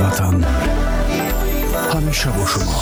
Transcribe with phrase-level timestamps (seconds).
[0.00, 0.36] ватан.
[1.92, 2.78] Ҳамеша бо шумо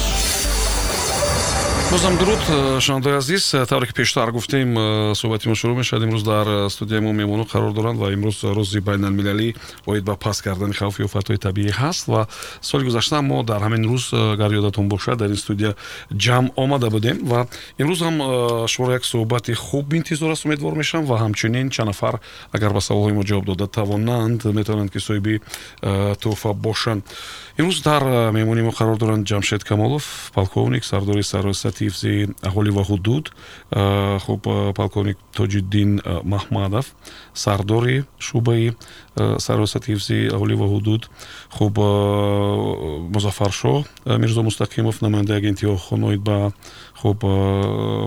[1.90, 2.38] бозам дуруд
[2.82, 4.74] шунавандаи азиз тавре ки пештар гуфтем
[5.14, 9.54] суҳбати мо шурӯъ мешавад имрӯз дар студияи мо меҳмонон қарор доранд ва имрӯз рӯзи байналмилалӣ
[9.86, 12.28] оид ба паст кардани хавфи офатҳои табиӣ ҳаст ва
[12.60, 15.74] соли гузашта мо дар ҳамин рӯз гар ёдатон бошад дар ин студия
[16.12, 17.46] ҷамъ омада будем ва
[17.78, 18.16] имрӯз ҳам
[18.68, 22.20] шуморо як суҳбати хуб интизор аст умедвор мешавам ва ҳамчунин чанд нафар
[22.52, 25.40] агар ба саволҳои мо ҷавоб дода тавонанд метавонанд ки соҳиби
[26.22, 27.02] тӯҳфа бошанд.
[27.58, 28.02] Имрӯз дар
[28.36, 32.14] меҳмони мо қарор доранд ҷамшед камолов полковник сардори сарвасияти ҳифзи
[32.48, 33.24] аҳолӣ ва ҳудуд
[34.24, 34.42] хуб
[34.78, 35.90] полковник тоҷиддин
[36.34, 36.86] маҳмадов
[37.42, 37.96] сардори
[38.26, 38.66] шӯъбаи
[39.46, 41.02] сарвасияти ҳифзи аҳолӣ ва ҳудуд
[41.56, 41.74] хуб
[43.14, 43.78] музаффаршоҳ
[44.22, 46.38] мирзо мустақимов намояндаи агентии охоноид ба
[47.00, 47.18] хуб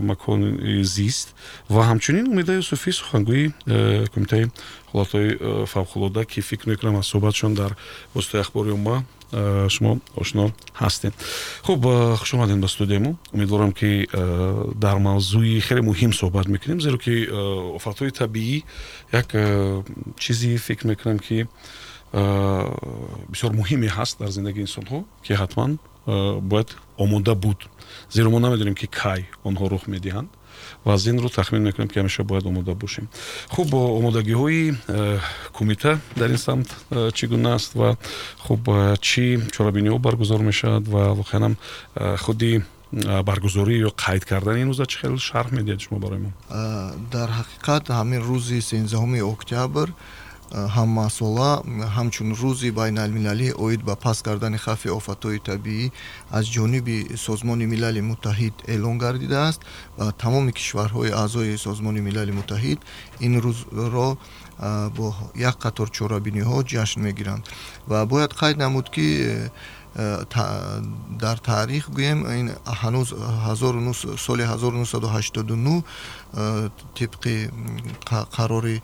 [0.10, 1.28] макони зист
[1.74, 3.44] ва ҳамчунин умеда юсуфӣ сухангӯи
[4.14, 4.46] кумитаи
[4.92, 5.30] ҳолатҳои
[5.74, 7.72] фавқулода ки фикр мекунам аз суҳбатшон дар
[8.16, 11.14] воситаи ахбори умма шумо ошно ҳастед
[11.64, 16.48] хуб э, хуш омадед ба студияи мо умедворам ки э, дар мавзӯи хеле муҳим суҳбат
[16.48, 17.28] мекунем зеро ки
[17.78, 18.64] офатҳои табиӣ
[19.12, 19.28] як
[20.18, 21.48] чизи фикр мекунам ки
[23.32, 25.80] бисёр муҳиме ҳаст дар зиндагии инсонҳо ки ҳатман
[26.52, 27.60] бояд омода буд.
[28.12, 30.30] Зеро мо намедонем ки кай онҳо рух медиҳанд
[30.86, 33.08] ва аз инро тахмин мекунем ки ҳамеша бояд омода бошем.
[33.50, 35.20] Хуб омодагиҳои э,
[35.54, 37.98] кумита дар ин самт э, чӣ гуна аст ва
[38.40, 41.56] хуб э, чӣ чорабиниҳо баргузор мешавад ва воқеанам
[42.18, 46.32] худи баргузорӣ ё қайд кардани ин рӯза чӣ хел шарҳ медиҳед шумо барои мо?
[47.12, 49.88] Дар ҳақиқат ҳамин рӯзи сенздаҳуми октябр
[50.76, 51.52] ҳаммасола
[51.96, 55.86] ҳамчун рӯзи байналмилалӣ оид ба паст кардани хавфи офатҳои табиӣ
[56.38, 59.62] аз ҷониби созмони милали муттаҳид эълон гардидааст.
[59.98, 62.80] Ва тамоми кишварҳои аъзои созмони милали муттаҳид
[63.26, 64.10] ин рӯзро
[64.98, 65.08] бо
[65.50, 67.44] як қатор чорабиниҳо ҷашн мегиранд.
[67.88, 69.08] Ва бояд қайд намуд ки
[71.24, 72.48] дар таърих гӯем ин
[72.82, 73.08] ҳанӯз
[74.26, 75.84] соли 1989
[76.98, 77.36] тибқи
[78.36, 78.78] қарори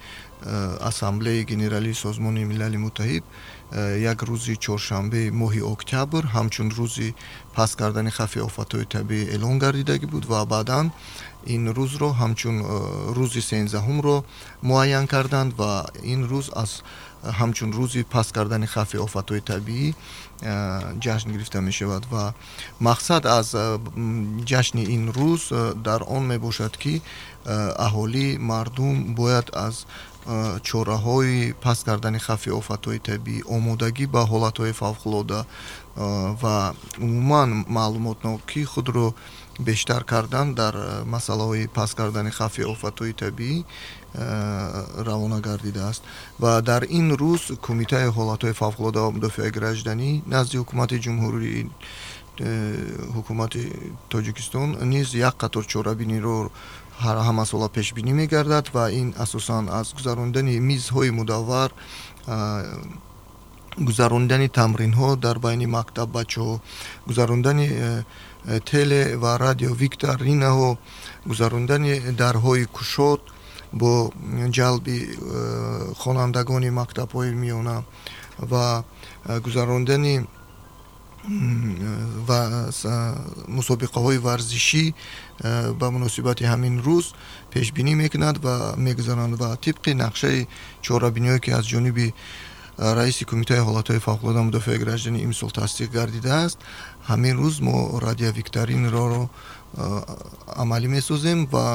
[0.46, 3.24] Э, ассамблеяи генералии созмони милали муттаҳид
[3.72, 7.10] э, як рӯзи чоршанбеи моҳи октябр ҳамчун рӯзи
[7.56, 10.86] паст кардани хавфи офатҳои табиӣ эълон гардидагӣ буд ва баъдан
[11.56, 12.66] ин рӯзро ҳамчун э,
[13.18, 14.18] рӯзи сенздаҳумро
[14.70, 15.72] муайян карданд ва
[16.14, 16.72] ин рӯз аз
[17.24, 19.88] ҳамчун рӯзи паст кардани хавфи офатҳои табиӣ
[21.04, 22.34] ҷашн гирифта мешавад ва
[22.88, 23.48] мақсад аз
[24.52, 25.44] ҷашни ин рӯз
[25.88, 27.02] дар он мебошад ки
[27.88, 29.76] аҳолӣ мардум бояд аз
[30.68, 35.40] чораҳои паст кардани хавфи офатҳои табиӣ омодагӣ ба ҳолатҳои фавқулода
[36.42, 36.56] ва
[37.06, 39.08] умуман маълумотнокии худро
[39.60, 40.74] бештар кардан дар
[41.14, 43.64] масъалаҳои паст кардани хавфи офатҳои табиӣ
[44.18, 46.02] равона гардидааст
[46.40, 51.62] ва дар ин рӯз кумитаи ҳолатҳои фавқулода ва мудофиаи гражданӣ назди ҳукумати ҷумҳурии
[53.16, 53.64] ҳукумати
[54.14, 56.38] тоҷикистон низ як қатор чорабиниро
[57.28, 61.70] ҳамасола пешбинӣ мегардад ва ин асосан аз гузарондани мизҳои мудаввар
[63.88, 66.60] гузарондани тамринҳо дар байни мактаб бачаҳо
[67.10, 68.04] гузарондани э,
[68.48, 70.70] э, теле ва радио викторинаҳо
[71.32, 73.22] гузарондани дарҳои кушод
[73.74, 74.12] бо
[74.58, 77.84] ҷалби э, хонандагони мактабҳои миёна
[78.52, 78.84] ва
[79.46, 80.26] гузарондани
[82.28, 82.70] ва
[83.58, 84.86] мусобиқаҳои варзишӣ
[85.80, 87.06] ба муносибати ҳамин рӯз
[87.52, 90.48] пешбинӣ мекунад ва мегузаранд ва тибқи нақшаи
[90.86, 92.08] чорабиниҳое ки аз ҷониби
[93.00, 96.58] раиси кумитаи ҳолатҳои фавқулода мудофиаи гражданӣ имсол тасдиқ гардидааст
[97.10, 99.30] ҳамин рӯз мо радиовикторинро
[100.64, 101.66] амалӣ месозем ва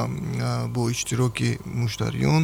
[0.75, 1.49] бо иштироки
[1.81, 2.43] муштариён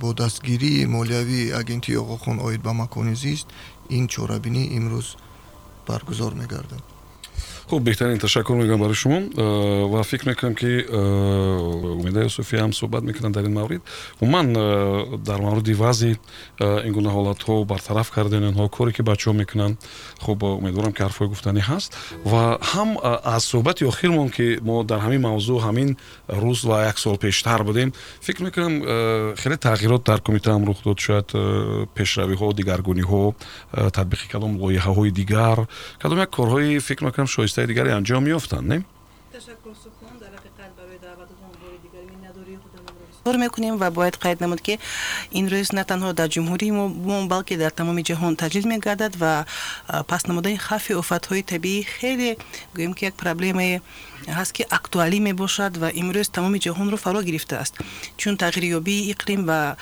[0.00, 3.46] бо дастгирии молиявии агентии оғохон оид ба макони зист
[3.96, 5.08] ин чорабинӣ имрӯз
[5.86, 6.93] баргузор мегардад
[7.68, 12.72] хуб беҳтарин ташаккур мекунам барои шумо э, ва фикр мекунам ки э, умеда юсуфӣ ҳам
[12.72, 13.80] суҳбат мекунанд дар ин маврид
[14.20, 16.18] умуман э, дар мавриди вазъи
[16.60, 19.76] ин гуна ҳолатҳо бартараф кардани онҳо коре ки бачаҳо мекунанд
[20.20, 25.20] хуб умедворам ки ҳарфҳои гуфтанӣ ҳаст ва ҳам аз суҳбати охирмон ки мо дар ҳамин
[25.28, 25.96] мавзӯъ ҳамин
[26.28, 28.74] рӯз ва як сол пештар будем фикр мекунам
[29.40, 31.28] хеле тағйирот дар кумитаам рух дод шояд
[31.96, 33.34] пешравиҳо дигаргуниҳо
[33.96, 35.58] татбиқи кадом лоиҳаҳои дигар
[36.02, 38.84] кадом як корҳои фикр мекунам шоист تا دیگری انجام میافتن نه؟
[39.32, 39.74] تشکر
[43.32, 44.78] не мекунем ва бояд қайд намуд ки
[45.32, 49.46] ин рӯз на танҳо дар ҷумҳурии мо балки дар тамоми ҷаҳон таҷлил мегардад ва
[50.08, 52.36] пас намудани хавфи офатҳои табиӣ хеле
[52.76, 53.80] гӯем ки як проблемае
[54.28, 57.74] ҳаст ки актуалӣ мебошад ва имрӯз тамоми ҷаҳонро фаро гирифтааст.
[58.20, 59.76] Чун тағйирёбии иқлим ва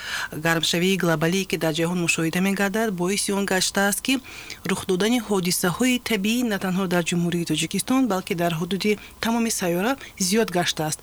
[0.47, 4.15] гармшавии глобалие ки дар ҷаҳон мушоҳида мегардад боиси он гаштааст ки
[4.71, 9.93] рух додани ҳодисаҳои табиӣ на танҳо дар ҷумҳурии тоҷикистон балки дар ҳудуди тамоми сайёра
[10.27, 11.01] зиёд гаштааст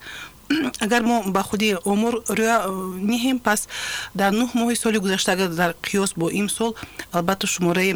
[0.80, 2.72] агар мо ба худи омур рӯя э,
[3.12, 3.68] ниҳем пас
[4.16, 6.76] дар нӯҳ моҳи соли гузашта агар дар қиёс бо имсол
[7.12, 7.94] албатта шумораи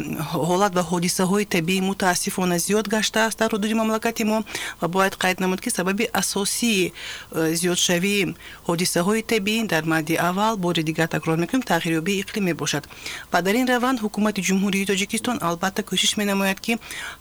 [0.48, 4.38] ҳолат ва ҳодисаҳои табиӣ мутаассифона зиёд гаштааст дар ҳудуди мамлакати мо
[4.80, 6.92] ва бояд қайд намуд ки сабаби асосии
[7.32, 8.34] э, зиёдшавии
[8.68, 12.84] ҳодисаҳои табиӣ дар мадди аввал бори дигар такрор мекунем тағйирёбии иқлим мебошад.
[13.32, 16.72] Ва дар ин раванд ҳукумати ҷумҳурии тоҷикистон албатта кӯшиш менамояд ки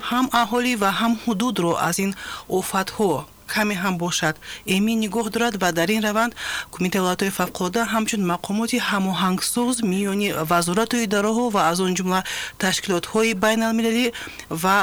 [0.09, 2.12] ҳам аҳолӣ ва ҳам ҳудудро аз ин
[2.59, 4.36] офатҳо каме ҳам бошад.
[4.66, 6.34] Эмин нигоҳ дорад ва дар ин раванд
[6.72, 12.19] кумитаи вилоятҳои фавқулода ҳамчун мақомоти ҳамоҳангсоз миёни вазорату идораҳо ва аз он ҷумла
[12.63, 14.06] ташкилотҳои байналмилалӣ
[14.63, 14.78] ва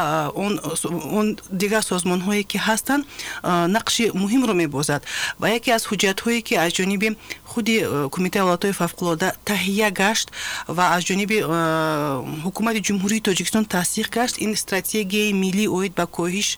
[1.19, 1.27] он
[1.63, 3.03] дигар созмонҳое ки ҳастанд
[3.77, 5.01] нақши муҳимро мебозад.
[5.41, 7.09] Ва яке аз ҳуҷҷатҳое ки аз ҷониби
[7.51, 7.77] худи
[8.15, 10.27] кумитаи вилоятҳои фавқулода таҳия гашт
[10.77, 11.39] ва аз ҷониби
[12.45, 16.49] ҳукумати ҷумҳурии тоҷикистон тасдиқ гашт ин стратегияи миллӣ оид ба коҳиш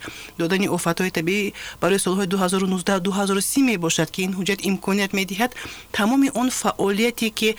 [0.40, 1.52] додани офатҳои табиӣ
[1.92, 5.50] барои солҳои 2019-2030 мебошад ки ин ҳуҷҷат имконият медиҳад
[5.98, 7.50] тамоми он фаъолияте ки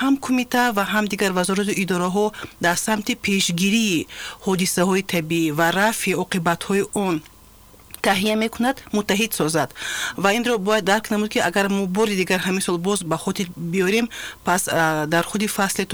[0.00, 2.26] ҳам кумита ва ҳам дигар вазорату идораҳо
[2.64, 4.06] дар самти пешгирии
[4.46, 7.14] ҳодисаҳои табиӣ ва рафъи оқибатҳои он
[8.08, 9.70] таҳия мекунад муттаҳид созад.
[10.16, 13.46] Ва инро бояд дарк намуд ки агар мо бори дигар ҳамин сол боз ба хотир
[13.56, 14.06] биёрем
[14.44, 14.62] пас
[15.14, 15.84] дар худи фасли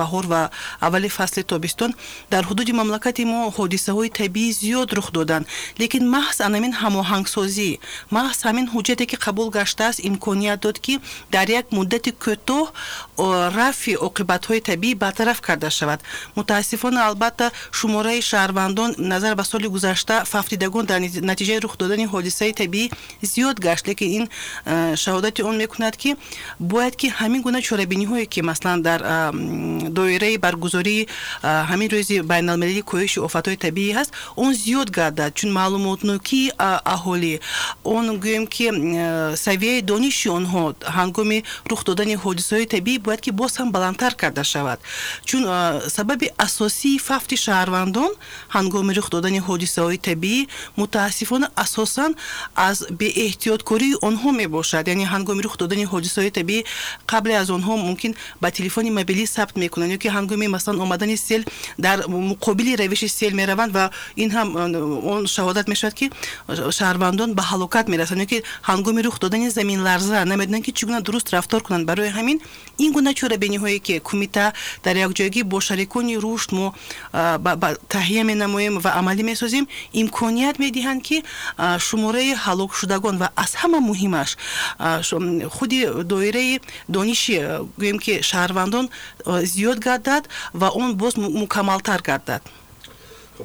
[0.00, 0.50] баҳор ва
[0.80, 1.94] аввали фасли тобистон
[2.30, 5.44] дар ҳудуди мамлакати мо ҳодисаҳои табиӣ зиёд рух доданд
[5.80, 7.70] лекин маҳз анамин ҳамоҳангсозӣ
[8.16, 10.94] маҳз ҳамин ҳуҷҷате ки қабул гаштааст имконият дод ки
[11.34, 12.64] дар як муддати кӯтоҳ
[13.58, 16.00] рафъи оқибатҳои табиӣ бартараф карда шавад.
[16.36, 22.90] Мутаассифона албатта шумораи шаҳрвандон назар ба соли гузашта фавтидагон дар натиҷаи рух додани ҳодисаи табиӣ
[23.22, 23.86] зиёд гашт.
[23.88, 24.24] Лекин ин
[25.02, 26.16] шаҳодати он мекунад ки
[26.58, 29.00] бояд ки ҳамин гуна чорабиниҳое ки масалан дар
[29.96, 31.08] доираи баргузории
[31.42, 35.34] ҳамин рӯзи байналмилалии коҳиши офатҳои табиӣ ҳаст он зиёд гардад.
[35.34, 36.52] Чун маълумотнокии
[36.94, 37.40] аҳолӣ.
[37.84, 38.66] Он гӯем ки
[39.36, 40.64] савияи дониши онҳо
[40.96, 41.38] ҳангоми
[41.70, 44.78] рух додани ҳодисаҳои табиӣ бояд ки боз ҳам баландтар карда шавад.
[45.28, 45.42] Чун
[45.96, 48.12] сабаби асосии фавти шаҳрвандон
[48.56, 50.40] ҳангоми рух додани ҳодисаҳои табиӣ
[50.80, 52.14] мутаассиф мутаассифона асосан
[52.54, 54.88] аз беэҳтиёткории онҳо мебошад.
[54.88, 56.64] Яъне ҳангоми рух додани ҳодисаҳои табиӣ
[57.06, 61.42] қабле аз онҳо мумкин ба телефони мобилӣ сабт мекунанд ё ки ҳангоми масалан омадани сел
[61.78, 64.48] дар муқобили равиши сел мераванд ва ин ҳам
[65.14, 66.10] он шаҳодат мешавад ки
[66.78, 68.38] шаҳрвандон ба ҳалокат мерасанд ё ки
[68.70, 71.84] ҳангоми рух додани заминларза намедонанд ки чӣ гуна дуруст рафтор кунанд.
[71.90, 72.38] Барои ҳамин
[72.84, 74.52] ин гуна чорабиниҳое ки кумита
[74.84, 76.66] дар якҷоягӣ бо шарикони рушд мо
[77.94, 79.64] таҳия менамоем ва амалӣ месозем
[80.02, 81.16] имконият медиҳанд ки
[81.86, 84.30] шумораи ҳалокшудагон ва аз ҳама муҳимаш
[85.56, 85.80] худи
[86.12, 86.60] доираи
[86.96, 87.34] дониши
[87.80, 88.86] гӯем ки шаҳрвандон
[89.52, 90.24] зиёд гардад
[90.60, 92.42] ва он боз мукаммалтар гардад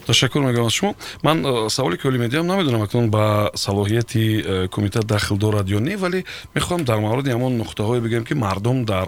[0.05, 4.67] ташаккур мегӯям аз шумо ман э, саволе ки олӣ медиҳам намедонам акнун ба салоҳияти э,
[4.67, 6.23] кумита дахл дорад ё не вале
[6.55, 9.07] мехоҳам дар мавриди ҳамон нуқтаҳое бигӯям ки мардум дар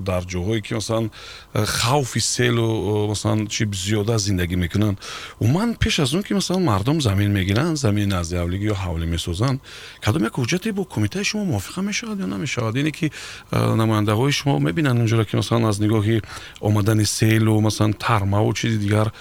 [0.00, 1.10] дар ҷоҳое ки масалан
[1.54, 4.98] э, хавфи селу масалан чи зиёда зиндагӣ мекунанд
[5.40, 9.60] умуман пеш аз он ки масалан мардум замин мегиранд замини назди ҳавлигӣ ё ҳавлӣ месозанд
[10.00, 13.12] кадом як ҳуҷҷате бо кумитаи шумо мувофиқа мешавад ё намешавад ине ки
[13.52, 16.22] намояндаҳои шумо мебинанд инҷоро ки масалан аз нигоҳи
[16.60, 19.12] омадани селу масалан тармаву чизи дигар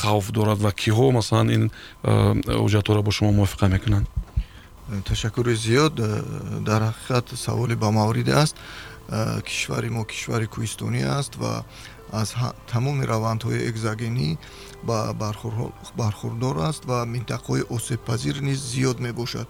[0.00, 1.70] хавф дорад ва киҳо масалан ин
[2.04, 4.06] ҳуҷҷатҳоро бо шумо мувофиқа мекунанд?
[5.04, 5.94] Ташаккури зиёд
[6.68, 8.56] дар ҳақиқат саволи ба мавриде аст.
[9.48, 11.64] Кишвари мо кишвари кӯҳистонӣ аст ва
[12.12, 12.34] аз
[12.72, 14.38] тамоми равандҳои экзогенӣ
[14.88, 14.98] ба
[16.00, 19.48] бархурдор аст ва минтақаҳои осебпазир низ зиёд мебошад.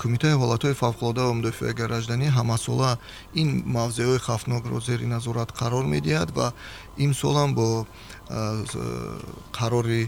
[0.00, 2.98] Кумитаи ҳолатҳои фавқулода ва мудофиаи гаражданӣ ҳамасола
[3.40, 6.52] ин мавзеъҳои хавфнокро зери назорат қарор медиҳад ва
[6.96, 7.86] имсолам бо
[9.58, 10.02] қарори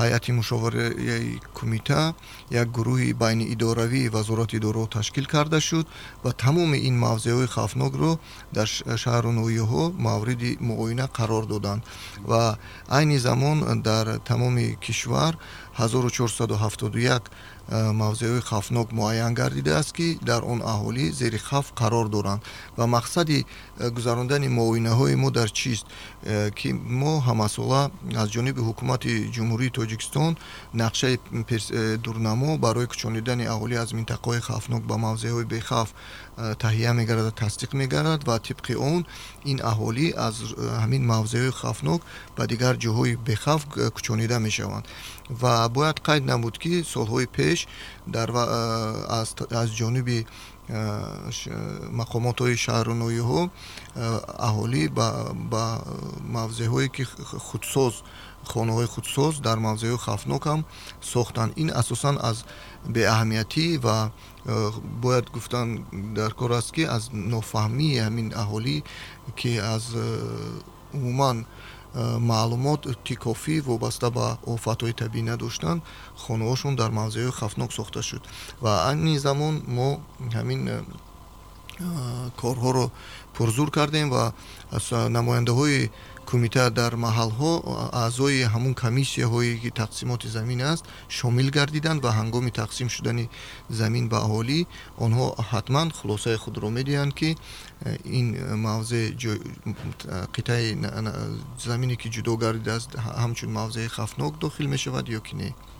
[0.00, 2.14] ҳайати мушовараи кумита
[2.50, 5.86] як гурӯҳи байниидоравии вазорати идораҳо ташкил карда шуд
[6.24, 8.12] ва тамоми ин мавзеъҳои хавфнокро
[8.56, 8.68] дар
[9.02, 11.82] шаҳру ноҳияҳо мавриди муоина қарор доданд.
[12.30, 12.42] Ва
[12.98, 15.32] айни замон дар тамоми кишвар
[15.78, 17.22] 1471
[17.70, 22.42] мавзеъҳои хавфнок муайян гардидааст ки дар он аҳолӣ зери хавф қарор доранд.
[22.76, 23.46] Ва мақсади
[23.96, 25.86] гузарондани муоинаҳои мо дар чист
[26.58, 26.68] ки
[27.00, 27.82] мо ҳамасола
[28.22, 30.32] аз ҷониби ҳукумати ҷумҳурии тоҷикистон
[30.82, 31.16] нақшаи
[32.04, 35.90] дурнамо барои кӯчонидани аҳолӣ аз минтақаҳои хавфнок ба мавзеъҳои бехавф
[36.64, 39.00] таҳия мегардад тасдиқ мегардад ва тибқи он
[39.50, 40.34] ин аҳолӣ аз
[40.82, 42.00] ҳамин мавзеъҳои хавфнок
[42.36, 43.62] ба дигар ҷоҳои бехавф
[43.96, 44.84] кӯчонида мешаванд.
[45.42, 47.58] Ва бояд қайд намуд ки солҳои пеш
[49.60, 50.18] аз ҷониби
[52.00, 53.40] мақомотҳои шаҳрноиҳо
[54.48, 54.82] аҳолӣ
[55.52, 55.64] ба
[56.36, 57.04] мавзеъҳое ки
[57.48, 57.94] худсоз
[58.50, 60.60] хонаҳои худсоз дар мавзеъҳои хавфнок ҳам
[61.12, 61.50] сохтанд.
[61.62, 62.36] Ин асосан аз
[62.94, 63.96] беаҳамиятӣ ва
[65.02, 65.68] бояд гуфтан
[66.18, 67.02] дар кор аст ки аз
[67.34, 68.76] нофаҳмии ҳамин аҳолӣ
[69.38, 69.84] ки аз
[70.94, 71.46] умуман
[72.30, 75.82] маълумот ти кофӣ вобаста ба офатҳои табиӣ надоштанд
[76.22, 78.22] хонаҳошон дар мавзеъҳои хавфнок сохта шуд
[78.64, 79.88] ва айни замон мо
[80.36, 80.60] ҳамин
[82.40, 82.86] корҳоро
[83.34, 84.32] пурзур кардем ва
[85.16, 85.90] намояндаҳои
[86.30, 87.52] кумита дар маҳалҳо
[88.04, 90.84] аъзои ҳамун комиссияҳое ки тақсимоти замин аст
[91.18, 93.24] шомил гардиданд ва ҳангоми тақсим шудани
[93.80, 94.60] замин ба аҳолӣ.
[95.04, 97.38] Онҳо ҳатман хулосаи худро медиҳанд ки э,
[98.18, 98.26] ин
[98.66, 99.06] мавзеъ
[100.34, 100.68] қитъаи
[101.68, 102.90] замине ки ҷудо гардидааст
[103.22, 105.50] ҳамчун мавзеъи хавфнок дохил мешавад ё ки не.
[105.50, 105.73] Э,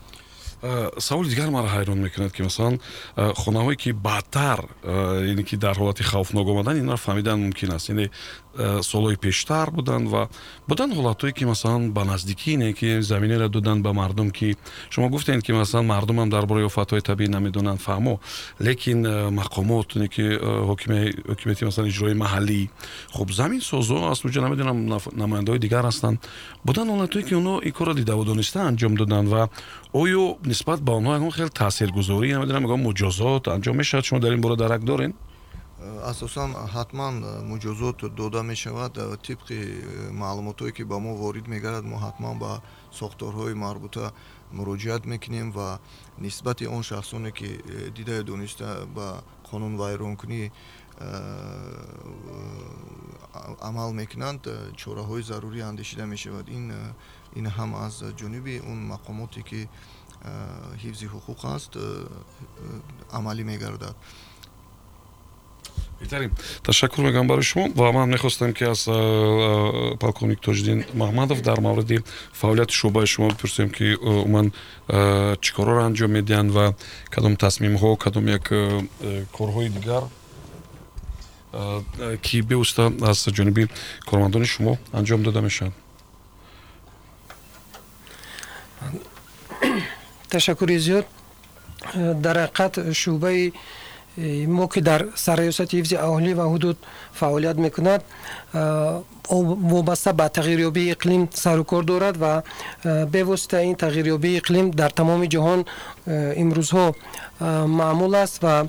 [0.99, 2.81] саволи дигар маро ҳайрон мекунад ки масалан
[3.17, 7.89] э, хонаҳое ки баъдтар э, яъне ки дар ҳолати хавфнок омадан инро фаҳмидан мумкин аст.
[7.89, 8.11] Яъне
[8.83, 10.29] солҳои пештар буданд ва
[10.69, 14.57] буданд ҳолатҳое ки масалан ба наздикӣ не ки заминеро доданд ба мардум ки
[14.91, 18.21] шумо гуфтед ки масалан мардумам дар бораи офатҳои табиӣ намедонанд фаҳмо.
[18.61, 19.03] Лекин
[19.41, 20.25] мақомот не ки
[20.71, 22.69] ҳокимияти масалан иҷроии маҳаллӣ.
[23.13, 24.79] Хуб заминсозо аз куҷо намедонам
[25.13, 26.19] намояндаҳои дигар ҳастанд.
[26.65, 29.49] Буданд ҳолатҳое ки онҳо ин корро дидаву дониста анҷом доданд ва
[29.95, 34.41] оё нисбат ба онҳо ягон хеле таъсиргузорӣ намедонам ягон муҷозот анҷом мешавад шумо дар ин
[34.41, 35.13] бора дарак доред
[36.13, 37.15] асосан ҳатман
[37.51, 38.93] муҷозот дода мешавад
[39.27, 39.59] тибқи
[40.23, 42.53] маълумотое ки ба мо ворид мегардад мо ҳатман ба
[43.01, 44.13] сохторҳои марбута
[44.59, 45.69] муроҷиат мекунем ва
[46.19, 47.49] нисбати он шахсоне ки
[47.97, 49.07] дидаю дониста ба
[49.51, 50.43] қонунвайронкунӣ
[53.69, 54.43] амал мекунанд
[54.81, 56.65] чораҳои зарурӣ андешида мешавад ин
[57.39, 59.61] ин ҳам аз ҷониби он мақомоте ки
[60.83, 61.73] ҳифзи ҳуқуқ аст
[63.19, 63.97] амалӣ мегардад
[66.01, 66.31] беҳтарин
[66.63, 68.81] ташаккур мекунам барои шумо ва ман мехостам ки аз
[70.05, 71.97] полковник тоҷиддин маҳмадов дар мавриди
[72.41, 74.47] фаъолияти шӯъбаи шумо бипурсем ки умуман
[75.45, 76.67] чӣ корҳоро анҷом медиҳанд ва
[77.15, 78.45] кадом тасмимҳо кадом як
[79.37, 80.03] корҳои дигар
[82.27, 83.69] ки бевосита аз ҷониби
[84.09, 85.84] кормандони шумо анҷом дода мешаванд
[90.29, 91.07] ташаккури зиёд
[91.95, 93.53] дар ҳақиқат шӯъбаи
[94.57, 96.77] мо ки дар сарраёсати ҳифзи аҳолӣ ва ҳудуд
[97.19, 98.03] фаъолият мекунад
[99.73, 102.43] вобаста ба тағйирёбии иқлим сарукор дорад ва
[102.85, 105.61] бевосита ин тағйирёбии иқлим дар тамоми ҷаҳон
[106.43, 106.87] имрӯзҳо
[107.81, 108.69] маъмул аст ва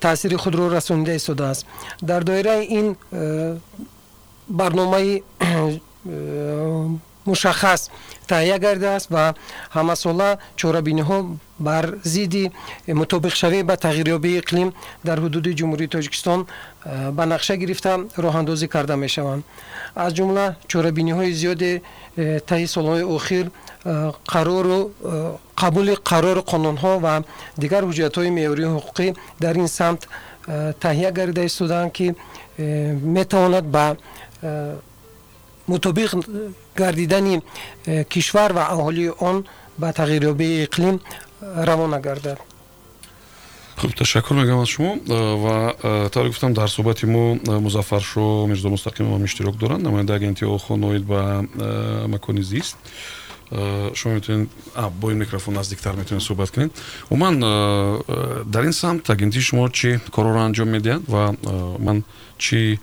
[0.00, 1.66] таъсири худро расонида истодааст.
[2.02, 2.96] Дар доираи ин
[4.48, 5.22] барномаи
[7.30, 7.80] мушаххас
[8.32, 9.24] таҳия гардааст ва
[9.76, 10.30] ҳамасола
[10.60, 11.18] чорабиниҳо
[11.58, 12.44] бар зидди
[13.00, 14.68] мутобиқшавӣ ба тағйирёбии иқлим
[15.04, 17.92] дар ҳудуди ҷумҳурии тоҷикистон э, ба нақша гирифта
[18.24, 19.42] роҳандозӣ карда мешаванд.
[20.04, 21.72] аз ҷумла чорабиниҳои зиёде
[22.16, 24.80] э, таҳи солҳои охир э, қарору
[25.62, 27.14] қабули қарори қонунҳо ва
[27.62, 29.08] дигар ҳуҷҷатҳои меъёрии ҳуқуқӣ
[29.40, 30.00] дар ин самт
[30.84, 32.06] таҳия гардида истодаанд ки
[33.16, 33.86] метавонад ба
[35.66, 36.14] мутобиқ
[36.76, 37.42] гардидани
[37.86, 39.46] э, кишвар ва аҳолии он
[39.78, 41.00] ба тағйирёбии иқлим
[41.40, 42.38] э, равона гардад
[43.76, 49.24] хуб ташаккур мекунам аз шумо э, ва тавре гуфтам дар суҳбати мо музаффаршо мирзо мустақимовам
[49.24, 51.44] иштирок доранд намояндаи агентии охон оид ба
[52.06, 52.76] макони зист
[53.94, 54.48] шумо метавонед
[55.00, 56.72] бо ин микрофон наздиктар метавонед суҳбат кунед
[57.10, 57.40] умуман
[58.46, 61.34] дар ин самт агентии шумо чӣ корҳоро анҷом медиҳад ва
[61.78, 62.04] ман
[62.38, 62.78] чӣ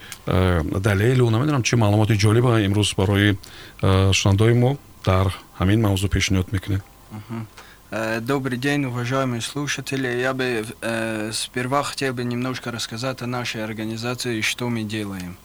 [0.87, 3.37] далелу намедонам чӣ маълумоти ҷолиба имрӯз барои
[4.17, 4.71] шунавандаои мо
[5.05, 5.27] дар
[5.59, 6.81] ҳамин мавзӯъ пешниҳод мекунед
[8.21, 10.07] Добрый день, уважаемые слушатели.
[10.07, 15.37] Я бы э, сперва хотел бы немножко рассказать о нашей организации и что мы делаем.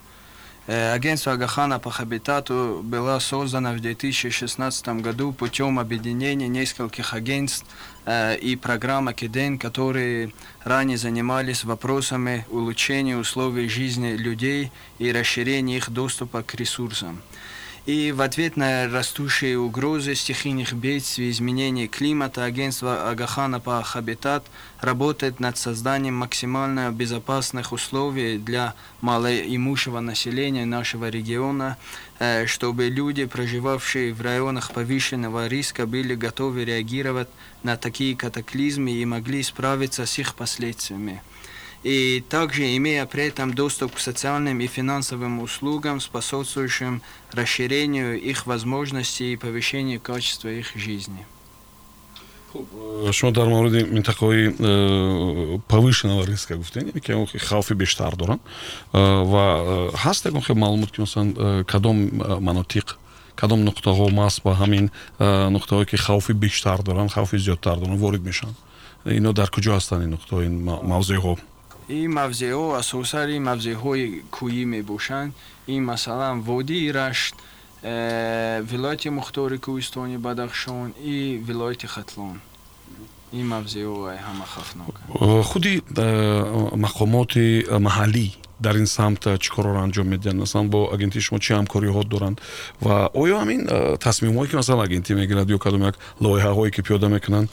[0.69, 7.65] Э, агентство Агахана по хабитату было создано в 2016 году путем объединения нескольких агентств
[8.05, 10.31] э, и программ Акиден, которые
[10.65, 17.23] ранее занимались вопросами улучшения условий жизни людей и расширения их доступа к ресурсам.
[17.87, 24.45] И в ответ на растущие угрозы стихийных бедствий, изменения климата, агентство Агахана по Хабитат
[24.81, 31.79] работает над созданием максимально безопасных условий для малоимущего населения нашего региона,
[32.19, 37.29] э, чтобы люди, проживавшие в районах повышенного риска, были готовы реагировать
[37.63, 41.23] на такие катаклизмы и могли справиться с их последствиями
[41.83, 49.33] и также имея при этом доступ к социальным и финансовым услугам, способствующим расширению их возможностей
[49.33, 51.27] и повышению качества их жизни.
[53.13, 58.41] шумо дар мавриди минтақаҳои повышенного риска гуфтед ки хавфи бештар доранд
[58.93, 61.97] ва ҳаст ягон хел маълумот ки масалан кадом
[62.41, 62.97] манотиқ
[63.37, 68.57] кадом нуқтаҳо маҳз ба ҳамин нуқтаҳое ки хавфи бештар доранд хавфи зиёдтар доранд ворид мешаванд
[69.05, 71.37] ино дар куҷо ҳастанд ин нуқтаҳо ин мавзеъҳо
[71.89, 75.33] ин мавзеъҳо асосан ин мавзеъҳои кӯӣ мебошанд.
[75.67, 77.35] Ин масалан водии рашт
[77.83, 82.41] э, вилояти мухтори кӯҳистони бадахшон и вилояти хатлон.
[83.33, 87.47] Ин мавзеъҳо ҳама хафнок э, худи э, мақомоти
[87.87, 88.27] маҳаллӣ
[88.61, 90.39] дар ин самт чӣ корро анҷом медиҳанд?
[90.45, 92.37] Масалан бо агентии шумо чӣ ҳамкориҳо доранд?
[92.85, 93.61] Ва оё ҳамин
[94.07, 97.49] тасмимҳое ки масалан агентӣ мегирад ё кадом як лоиҳаҳое ки пиёда мекунанд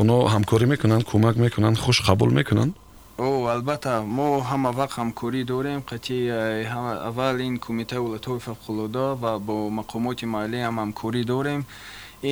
[0.00, 2.72] оно ҳамкорӣ мекунанд кӯмак мекунанд хуш қабул мекунанд
[3.18, 6.68] о албатта мо ҳама вақт ҳамкорӣ дорем қатъи э,
[7.08, 11.60] аввал ин кумитаи ҳолатҳои фавқулода ва бо мақомоти маҳаллӣ ҳам ҳамкорӣ дорем.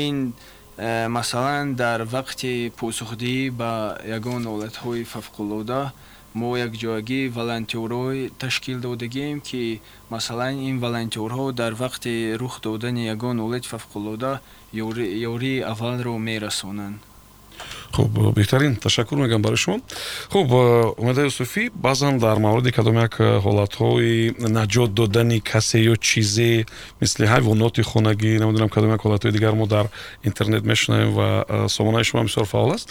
[0.04, 0.16] Ин
[0.76, 3.72] э, масалан дар вақти посухдиҳӣ ба
[4.16, 5.80] ягон ҳолатҳои фавқулода
[6.40, 9.62] мо якҷоягии волонтёрҳое ташкил додагем ки
[10.14, 12.12] масалан ин волонтёрҳо дар вақти
[12.42, 14.32] рух додани ягон ҳолати фавқулода
[15.32, 16.98] ёрии аввалро мерасонанд
[17.94, 19.80] хуб беҳтарин ташаккур мегӯям барои шумо.
[20.30, 25.94] Хуб э, умеда юсуфӣ баъзан дар мавриди кадом як э, ҳолатҳои наҷот додани касе ё
[25.96, 26.66] чизе
[27.00, 29.86] мисли ҳайвоноти хонагӣ намедонам кадом як ҳолатҳои дигар мо дар
[30.24, 32.88] интернет мешунавем ва э, сомонаи шумо бисёр фаъол аст.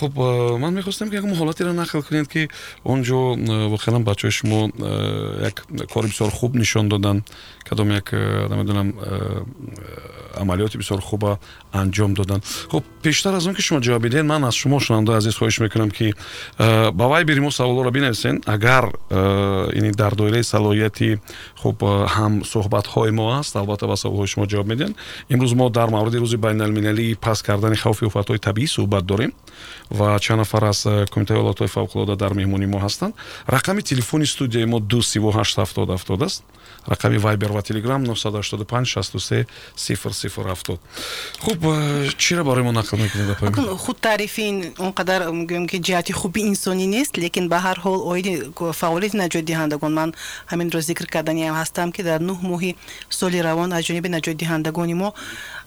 [0.00, 2.48] Хуб ман мехостам ки ягон ҳолатеро нақл кунед ки
[2.84, 3.36] он ҷо
[3.74, 4.70] воқеан бачаҳои шумо
[5.48, 7.22] як кори бисёр хуб нишон доданд
[7.68, 8.88] кадом як намедонам
[10.36, 11.38] амалиёти бисёр хуба
[11.72, 15.34] анҷом доданд хуб пештар аз он ки шумо ҷавоб бидиҳед ман аз шумо шунавандаои азиз
[15.38, 16.14] хоҳиш мекунам ки
[16.58, 21.18] э, ба вайбери мо саволҳоро бинависен агар э, ини дар доираи салоҳияти
[21.62, 24.94] хуб э, ҳам суҳбатҳои мо аст албатта ба саволҳои шумо ҷавоб медиҳанд.
[25.34, 29.32] имрӯз мо дар мавриди рӯзи байналмилалии паст кардани хавфи офатҳои табиӣ суҳбат дорем
[29.90, 30.80] ва чанд нафар аз
[31.12, 33.14] кумитаи ҳолатҳои фавқулода дар меҳмонии мо ҳастанд.
[33.56, 36.42] рақами телефони студияи мо ду сивоҳашт ҳафтод ҳафтод аст.
[36.88, 40.78] рақами вайбер ва телеграм 985 63 0070
[41.40, 41.58] хуб
[42.18, 46.86] чиро барои мо нақл мекунед худ таърифи ин он қадар мегӯем ки ҷиҳати хуби инсонӣ
[46.86, 48.32] нест лекин ба ҳар ҳол оиди
[48.80, 49.92] фаъолияти наҷотдиҳандагон.
[49.98, 50.10] Ман
[50.52, 52.76] ҳаминро зикр кардани ҳастам ки дар нӯҳ моҳи
[53.10, 55.08] соли равон аз ҷониби наҷотдиҳандагони мо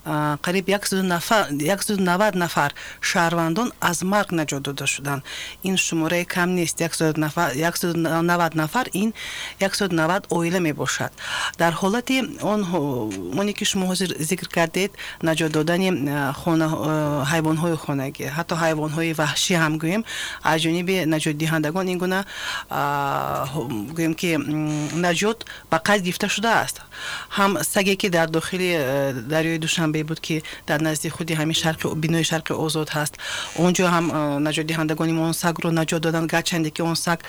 [0.06, 5.24] қариб 190 нафар шаҳрвандон аз марг наҷот дода шуданд
[5.64, 6.78] ин шумораи кам нест.
[6.80, 9.14] 190 нафар ин
[9.60, 11.12] 190 оила мебошад.
[11.58, 12.62] Дар ҳолати он
[13.40, 15.90] оне ки шумо ҳозир зикр кардед наҷот додани
[17.32, 20.04] ҳайвонҳои хонагӣ ҳатто ҳайвонҳои ваҳшӣ ҳам гӯем.
[20.44, 22.20] Аз ҷониби наҷотдиҳандагон ин гуна
[23.98, 24.32] гӯем ки
[25.06, 25.40] наҷот
[25.72, 26.78] ба қайд гирифта шудааст.
[27.38, 28.70] Ҳам саге ки дар дохили
[29.34, 33.14] дарёи душанбе манбе буд ки дар назди худи ҳамин шарқи бинои шарқи озод ҳаст.
[33.58, 34.06] Он ҷо ҳам
[34.48, 37.20] наҷотдиҳандагони мо он сагро наҷот доданд гарчанде ки он саг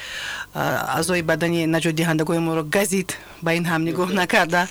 [0.54, 4.68] аъзои бадани наҷотдиҳандагони моро газид ба ин ҳам нигоҳ накарда.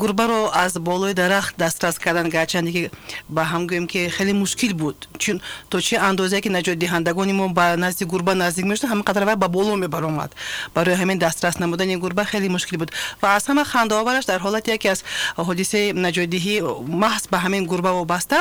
[0.00, 2.90] Гурбаро аз болои дарахт дастрас кардан гарчанде ки
[3.28, 4.96] ба ҳам гӯем ки хеле мушкил буд.
[5.18, 9.36] Чун то чӣ андозае ки наҷотдиҳандагони мо ба назди гурба наздик мешуд ҳамин қадар вай
[9.36, 10.30] ба боло мебаромад.
[10.74, 12.90] Барои ҳамин дастрас намудани гурба хеле мушкил буд.
[13.22, 15.00] Ва аз ҳама хандаовараш дар ҳолати яке аз
[15.36, 16.54] ҳодисаи наҷотдиҳӣ
[17.14, 18.36] маҳз ба ҳамин гурба вобаста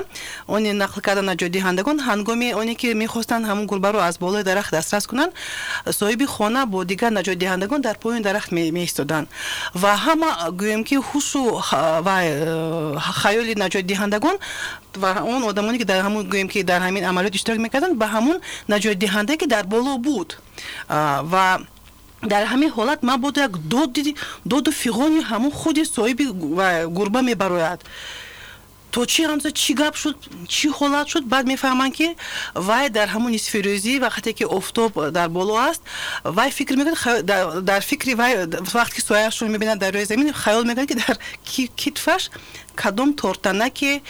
[0.47, 5.31] он нақл карда наҷотдиҳандагон ҳангоми оне ки мехостанд ҳамун гурбаро аз болои дарахт дастрас кунанд
[5.99, 9.27] соҳиби хона бо дигар наҷотдиҳандагон дар поёни дарахт меистоданд
[9.81, 10.29] ва ҳама
[10.61, 11.43] гӯем ки ҳушу
[12.05, 12.15] ва
[13.21, 14.35] хаёли наҷотдиҳандагон
[15.01, 18.37] ва он одамоне ки дар ҳамун гӯем ки дар ҳамин амалиёт иштирок мекарданд ба ҳамун
[18.73, 20.29] наҷотдиҳандае ки дар боло буд
[21.33, 21.45] ва
[22.31, 23.53] дар ҳамин ҳолат мабодо як
[24.51, 26.25] доду фиғони ҳамун худи соҳиби
[26.97, 27.79] гурба мебарояд
[28.93, 30.15] то чӣ андоза чӣ гап шуд
[30.55, 32.07] чӣ ҳолат шуд баъд мефаҳманд ки
[32.67, 35.81] вай дар ҳамун нисфи рӯзӣ вақте ки офтоб дар боло аст
[36.37, 37.25] вай фикр мекунад
[37.69, 38.31] дар фикри вай
[38.77, 41.15] вақте ки сояашро мебинад дар рӯи замин хаёл мекунад ки дар
[41.81, 42.23] китфаш
[42.81, 44.01] кадом тортанаке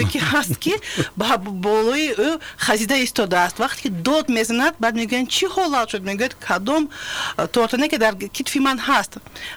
[0.00, 0.74] ёки ҳаст ки
[1.16, 6.02] ба болои ӯ хазида истодааст вақте ки дод мезанад баъд мегӯянд чӣ ҳолат шуд?
[6.10, 6.82] Мегӯяд кадом
[7.54, 9.12] тортанаке дар китфи ман ҳаст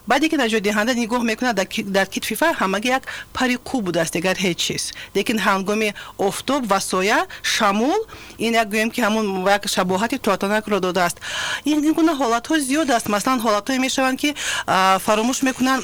[0.10, 1.56] баъде ки наҷотдиҳанда нигоҳ мекунад
[1.98, 4.84] дар китфи фа ҳамаги як пари қу будааст дигар ҳеҷ чиз.
[5.16, 8.00] Лекин ҳангоми офтоб ва соя шамул
[8.46, 9.26] ин як гӯем ки ҳамун
[9.58, 11.18] як шабоҳати тортанакро додааст
[11.66, 13.08] ин гуна ҳолатҳо зиёд аст.
[13.16, 14.30] Масалан ҳолатҳое мешаванд ки
[15.06, 15.84] фаромӯш мекунанд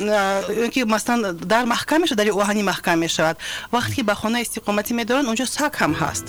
[0.74, 3.38] ки масалан дар маҳкам мешавад дар оҳани маҳкам мешавад.
[3.74, 6.26] Вақте ки ба хона истиқоматӣ медоранд онҷо саг ҳам ҳаст.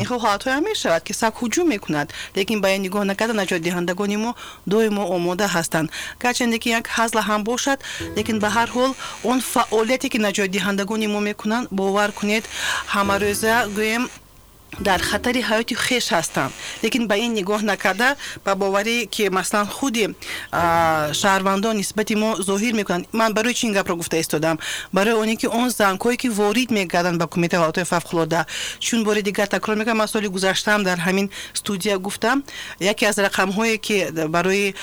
[0.00, 2.06] Ин хел ҳолатҳое ҳам мешавад ки саг ҳуҷум мекунад.
[2.36, 4.30] Лекин ба ин нигоҳ накарда наҷотдиҳандагони мо
[4.72, 5.88] доимо омода ҳастанд.
[6.22, 7.78] Гарчанде ки як ҳазла ҳам бошад
[8.16, 8.92] лекин ба ҳар ҳол
[9.30, 12.44] он фаъолияте ки наҷотдиҳандагони мо мекунанд бовар кунед.
[12.94, 14.04] Ҳамарӯза гӯем
[14.80, 16.52] дар хатари ҳаёти хеш ҳастанд.
[16.82, 20.14] Лекин ба ин нигоҳ накарда ба боварӣ ки масалан худи
[21.20, 23.06] шаҳрвандон нисбати мо зоҳир мекунанд.
[23.12, 24.58] Ман барои чи ин гапро гуфта истодам?
[24.92, 28.46] Барои оне ки он зангҳое ки ворид мегарданд ба кумитаи ҳолатҳои фавқулода
[28.80, 32.44] чун бори дигар такрор мекунам ман соли гузаштаам дар ҳамин студия гуфтам.
[32.80, 34.74] Яке аз рақамҳое ки барои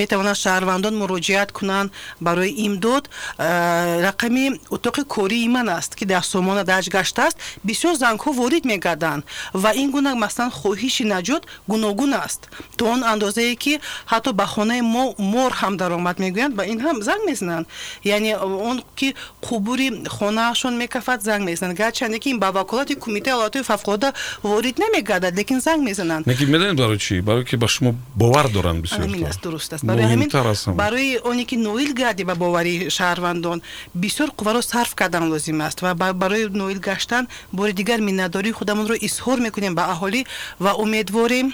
[0.00, 6.88] метавонанд шаҳрвандон муроҷиат кунанд барои имдод рақами утоқи кории ман аст ки дар сомона дарҷ
[6.90, 12.48] гаштааст бисёр зангҳо ворид мегарданд мекунанд ва ин гуна масалан хоҳиши наҷот гуногун аст.
[12.76, 17.02] То он андозае ки ҳатто ба хонаи мо мор ҳам даромад мегӯянд ба ин ҳам
[17.02, 17.66] занг мезананд.
[18.04, 23.62] Яъне он ки қубури хонаашон мекафад занг мезананд гарчанде ки ин ба ваколати кумитаи ҳолатҳои
[23.62, 26.26] фавқулода ворид намегардад лекин занг мезананд.
[26.26, 27.22] Лекин медонед барои чӣ?
[27.22, 29.84] Барое ки ба шумо бовар доранд бисёраст дуруст аст.
[29.84, 30.28] Барои ҳамин
[30.74, 33.62] барои оне ки ноил гардӣ ба бовари шаҳрвандон
[33.94, 35.82] бисёр қувваро сарф кардан лозим аст.
[35.82, 40.20] Ва барои ноил гаштан бори дигар миннатдории худамонро изҳор мекунем ба аҳолӣ
[40.64, 41.48] ва умедворем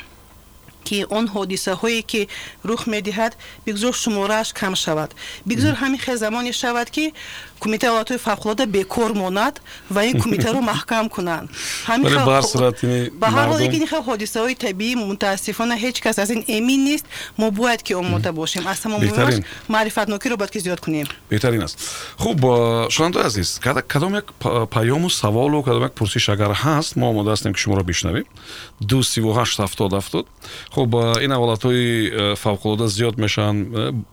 [0.86, 2.22] ки он ҳодисаҳое ки
[2.68, 3.32] рух медиҳад
[3.66, 5.10] бигзор шуморааш кам шавад.
[5.48, 7.04] бигзор ҳамин хел замоне шавад ки
[7.60, 11.48] кумитаи ҳолатҳои фавқулода бекор монад ва ин кумитаро маҳкам кунанд.
[13.22, 17.06] Ба ҳар ҳол ин хел ҳодисаҳои табиӣ мутаассифона ҳеҷ кас аз ин эмин нест.
[17.40, 18.66] Мо бояд ки омода бошем.
[18.66, 19.34] Аз тамомаш
[19.68, 21.06] маърифатнокиро бояд ки зиёд кунем.
[21.30, 21.76] Беҳтарин аст.
[22.18, 22.38] Хуб
[22.94, 23.60] шунавандаи азиз
[23.92, 24.26] кадом як
[24.76, 28.24] паёму саволу кадом як пурсиш агар ҳаст мо омода ҳастем ки шуморо бишнавем.
[28.80, 30.26] Ду сиву ҳашт ҳафтод ҳафтод.
[30.74, 33.60] Хуб ин ҳолатҳои фавқулода зиёд мешаванд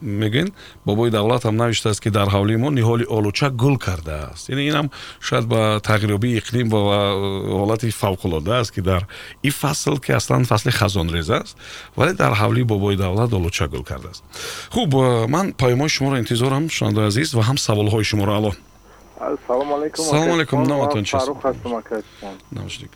[0.01, 0.49] мегӯен
[0.85, 4.91] бобои давлат ҳам навиштааст ки дар ҳавлии мо ниҳоли олу чак гул кардааст яъне инам
[5.19, 6.79] шояд ба тағйирёбии иқлим ва
[7.59, 9.07] ҳолати фавқулода аст ки дар
[9.43, 11.57] ин фасл ки аслан фасли хазонрез аст
[11.95, 14.23] вале дар ҳавлии бобои давлат олуча гул кардааст
[14.71, 14.93] хуб
[15.27, 18.51] ман паёмҳои шуморо интизорам шунавандаи азиз ва ҳам саволҳои шуморо алло
[19.47, 22.91] салому алайкум салому алайкум номатон чист фарух ҳастам акаистон намашдик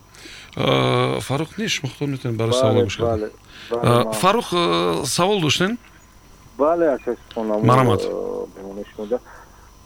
[1.28, 3.34] фарух нест шумо худтон метавонед барои савол гӯш кардед
[4.21, 4.50] фарух
[5.06, 5.78] савол доштен
[6.58, 6.97] бале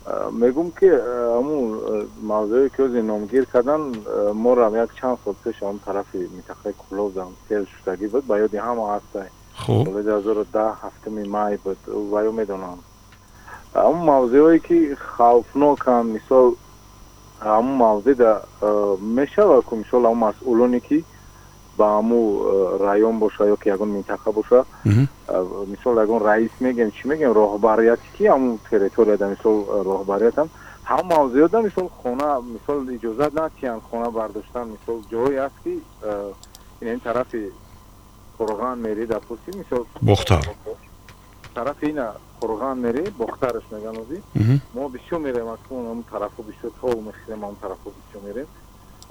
[0.06, 3.96] акаистон марамат бемонишмуда мегум ки ҳамун мавзӯе ки ӯзи номгир кардан
[4.34, 9.00] морам як чанд сол пеш он тарафи минтақаи куловдам сел шудагӣ буд ба ёди ҳама
[9.00, 9.30] ҳастай
[9.66, 11.78] соли ҳазору даҳ ҳафтуми май буд
[12.12, 12.80] ваё медонам
[13.74, 16.56] ҳамун мавзӯҳое ки хавфнокам мисол
[17.40, 18.42] ҳамун мавзеда
[19.02, 21.04] мешавад ку мисол ҳамун масъулоне ки
[21.78, 24.66] ба ҳамун район боша ё ки ягон минтақа боша
[25.74, 29.56] мисол ягон раис мегем чӣ мегем роҳбарияти ки ҳамун территорияда мисол
[29.90, 30.48] роҳбариятам
[30.92, 35.74] ҳам мавзеёда мисол хона мисол иҷозат натиҳанд хона бардоштан мисол ҷое аст ки
[36.82, 37.52] ин тарафи
[38.40, 40.42] қурған мери допустим мисол бохтар.
[41.54, 44.22] тарафи ина қурған мери бохтараш меган ози
[44.74, 48.48] мо бисёр мерем аз ҳамун тарафо бисёр тол мехирем ҳамун тарафо бисёр мерем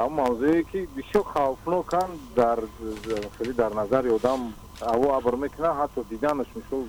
[0.01, 2.59] ҳам мавзӯе ки бисёр хавфноканд дар
[3.37, 4.41] хеле дар назари одам
[4.81, 6.85] ҳаво абр мекунад ҳатто диданаш мисол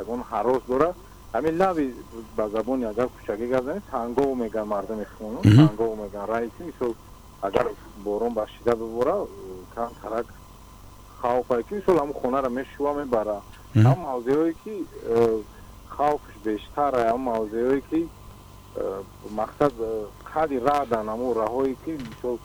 [0.00, 0.90] ягон ҳарос дора
[1.34, 1.86] ҳамин лави
[2.36, 6.92] ба забони агар кӯчагӣ газанед ҳангов меган мардуми хунон ҳангов меган раиси мисол
[7.48, 7.66] агар
[8.06, 9.16] борон ба шида бибора
[9.74, 10.26] кам тарак
[11.20, 13.38] хавфае ки мисол ҳамн хонаро мешува мебара
[13.74, 14.74] ҳам мавзеҳое ки
[15.96, 18.00] хавфш бештара ҳам мавзеҳое ки
[19.40, 19.72] мақсад
[20.36, 22.36] ҳади раъдан ҳамун раҳое ки мисол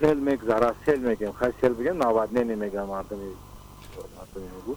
[0.00, 3.28] сел мегзара сел мегем хай сел бигем наводнение мегӯям мардуми
[4.16, 4.74] мардуми мегӯ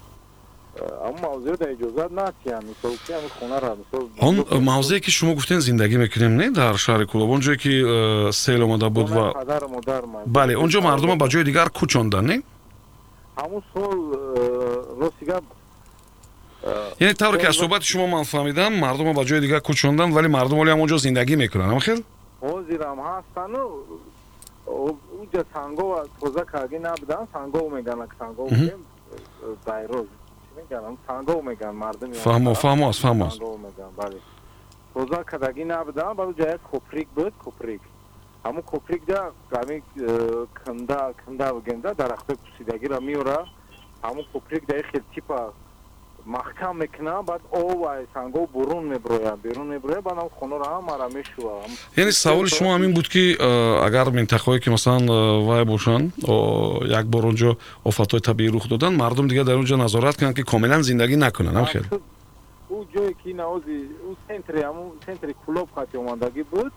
[4.20, 8.64] он мавзее ки шумо гуфтен зиндагӣ мекунем не дар шаҳри кулоб он ҷое ки сел
[8.64, 9.26] омада буд ва
[10.26, 12.38] бале он ҷо мардума ба ҷои дигар кӯчонданд не?
[13.38, 13.98] Ҳамун сол
[15.02, 15.44] рости гап
[17.00, 20.60] яъне тавре ки аз суҳбати шумо ман фаҳмидам мардумо ба ҷои дигар кӯчонданд вале мардум
[20.60, 21.70] оли ҳамон ҷо зиндагӣ мекунанд.
[21.72, 22.00] Ҳамахел
[22.48, 23.62] ҳозирам ҳастану
[25.22, 28.50] уҷа сангова тоза карги набудан сангов мегана сангов
[29.68, 30.08] байроз
[30.58, 30.98] меган.
[31.08, 33.40] Сангов меган мардуми фаҳмо фаҳмо аст фаҳмо аст
[34.02, 34.20] бале
[34.94, 37.82] тоза караги набудан баъд уҷа як куприк буд куприк
[38.46, 39.20] ҳамун куприкда
[39.52, 39.78] ҳами
[40.60, 43.40] кнда кнда генда дарахтои пусидагиро меора
[44.04, 45.38] ҳамун куприкда хел типа
[46.26, 52.12] маҳкам мекунам баъд об ай сангҳо бурун мебирояд берун мебирояд баъд хонаро ҳамара мешувам яъне
[52.12, 53.36] саволи шумо ҳамин буд ки
[53.88, 55.06] агар минтақаҳое ки масалан
[55.48, 56.14] вай бошанд
[57.00, 60.82] як бор онҷо офатҳои табиӣ рух доданд мардум дигар дар онҷо назорат кунанд ки комилан
[60.84, 61.58] зиндагӣ накунанд.
[61.58, 61.86] Ҳамхел
[62.76, 63.78] ӯ ҷое ки наози
[64.10, 66.74] ӯ сентри ҳамун сентри кулоб хати омадагӣ буд.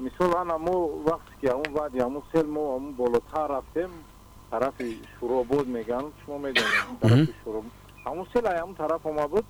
[0.00, 0.74] Мисол ана мо
[1.08, 3.90] вақте ки ҳамун баъди ҳамун сел мо ҳамун болотар рафтем
[4.50, 7.32] тарафи шуробод мегӯянд шумо медонед тарафи
[8.02, 9.44] шуробод ҳамун села ҳамун тараф ома буд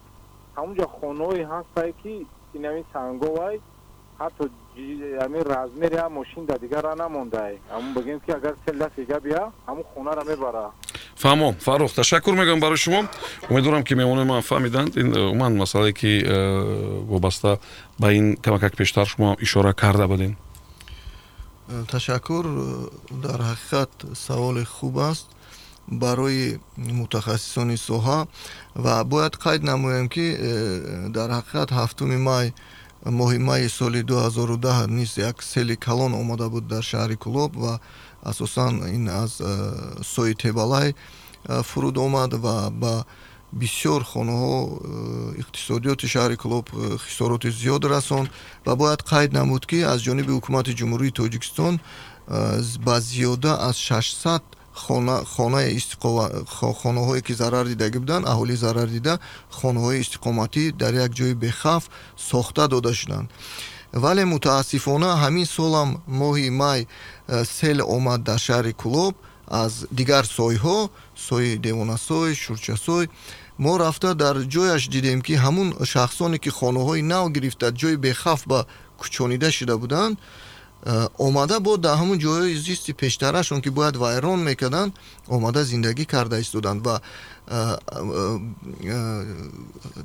[0.56, 3.60] ҳамунҷо хонаҳое ҳастае ки ин ҳамин санговай
[4.18, 4.44] ҳатто
[5.22, 9.84] ҳамин размери ҳам мошинда дигара намондае ҳамун бигем ки агар сел даст дига бия ҳамун
[9.94, 10.70] хонара мебара
[11.22, 13.00] фаҳмом фаррух ташаккур мегӯям барои шумо
[13.50, 17.58] умедворам ки меҳмонои ман фаҳмиданд ин умуман масъалае ки э, вобаста
[17.98, 20.32] ба ин камакак пештар шумо ишора карда будед
[21.90, 22.44] ташаккур
[23.24, 25.26] дар ҳақиқат саволи хуб аст
[25.88, 28.26] барои мутахассисони соҳа
[28.74, 32.52] ва бояд қайд намоям ки э, дар ҳақиқат ҳафтуми май
[33.04, 37.80] моҳи майи соли 2010 низ як сели калон омада буд дар шаҳри кулоб ва
[38.22, 40.94] асосан ин аз э, сои тебалай
[41.48, 43.04] э, фуруд омад ва ба
[43.52, 44.58] бисёр хонаҳо
[45.42, 46.66] иқтисодиёти шаҳри кулоб
[47.04, 48.28] хисороти зиёд расонд
[48.66, 51.74] ва бояд қайд намуд ки аз ҷониби ҳукумати ҷумҳурии тоҷикистон
[52.86, 54.61] ба зиёда аз 600
[56.80, 59.14] хонаҳое ки зарар дидагӣ буданд аҳолии зарар дида
[59.58, 61.84] хонаҳои истиқоматӣ дар як ҷои бехавф
[62.30, 63.28] сохта дода шуданд.
[63.92, 69.14] Вале мутаассифона ҳамин солам моҳи май э, сел омад дар шаҳри кулоб
[69.62, 70.78] аз дигар сойҳо
[71.28, 73.04] сои девонасой шурчасой
[73.58, 78.60] мо рафта дар ҷояш дидем ки ҳамун шахсоне ки хонаҳои нав гирифта ҷои бехавф ба
[79.00, 80.14] кӯчонида шуда буданд
[81.18, 84.92] омада бо дар ҳамун ҷои зисти пештарашон ки бояд вайрон мекарданд
[85.28, 87.31] омада зиндагӣ карда истоданд ва Э, э, э,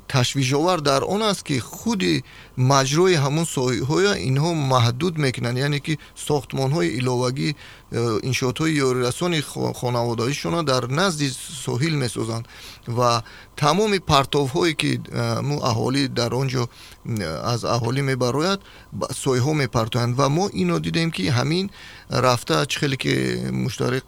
[0.08, 2.24] ташвишовар дар он аст ки худи
[2.56, 5.98] маҷрои ҳамон соҳиҳоя инҳо маҳдуд мекунанд яъне ки
[6.28, 7.54] сохтмонҳои иловагӣ
[8.28, 9.40] иншоотҳои ёрирасони
[9.80, 11.28] хонаводаишона дар назди
[11.66, 12.44] соҳил месозанд
[12.88, 13.22] ва
[13.56, 14.92] тамоми партовҳое ки
[15.48, 16.64] му аҳолӣ дар он ҷо
[17.52, 18.60] аз аҳолӣ мебарояд
[19.24, 21.70] соҳиҳо мепартоянд ва мо ино дидем ки ҳамин
[22.10, 23.14] рафта чӣ хеле ки
[23.64, 23.98] муштарӣ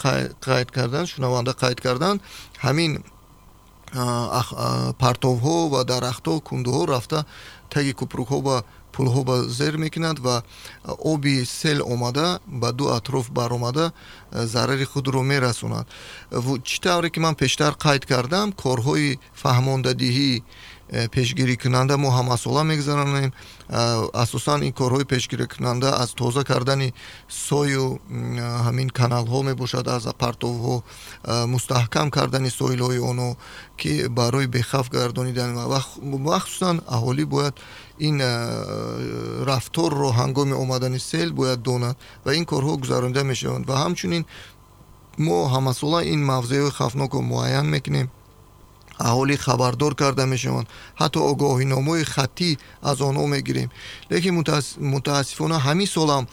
[0.46, 2.18] қайд карданд шунаванда қайд карданд
[2.66, 2.92] ҳамин
[3.92, 7.24] партовҳо ва дарахтҳо кундуҳо рафта
[7.70, 8.56] таги купрукҳо ба
[8.94, 10.36] пулҳо ба зер мекунанд ва
[11.12, 13.92] оби сел омада ба ду атроф баромада
[14.32, 15.86] зарари худро мерасонад.
[16.68, 20.32] Чӣ тавре ки ман пештар қайд кардам корҳои фаҳмондадиҳӣ
[20.79, 23.32] Э, пешгирикунанда мо ҳамасола мегузаронем.
[23.68, 26.92] Э, асосан ин корҳои пешгирикунанда аз тоза кардани
[27.28, 28.00] сою
[28.66, 33.36] ҳамин каналҳо мебошад аз партовҳо э, мустаҳкам кардани соҳилҳои онҳо
[33.80, 37.54] ки барои бехавф гардонидан ва хусусан аҳолӣ бояд
[38.08, 38.16] ин
[39.50, 43.64] рафторро ҳангоми омадани сел бояд донад ва ин корҳо гузаронида мешаванд.
[43.70, 44.24] Ва ҳамчунин
[45.26, 48.08] мо ҳамасола ин мавзеъҳои хавфнокро муайян мекунем
[49.08, 50.66] аҳолӣ хабардор карда мешаванд
[51.00, 52.50] ҳатто огоҳиномаи хаттӣ
[52.90, 53.68] аз онҳо мегирем
[54.12, 54.34] лекин
[54.94, 56.24] мутаассифона ҳамин солам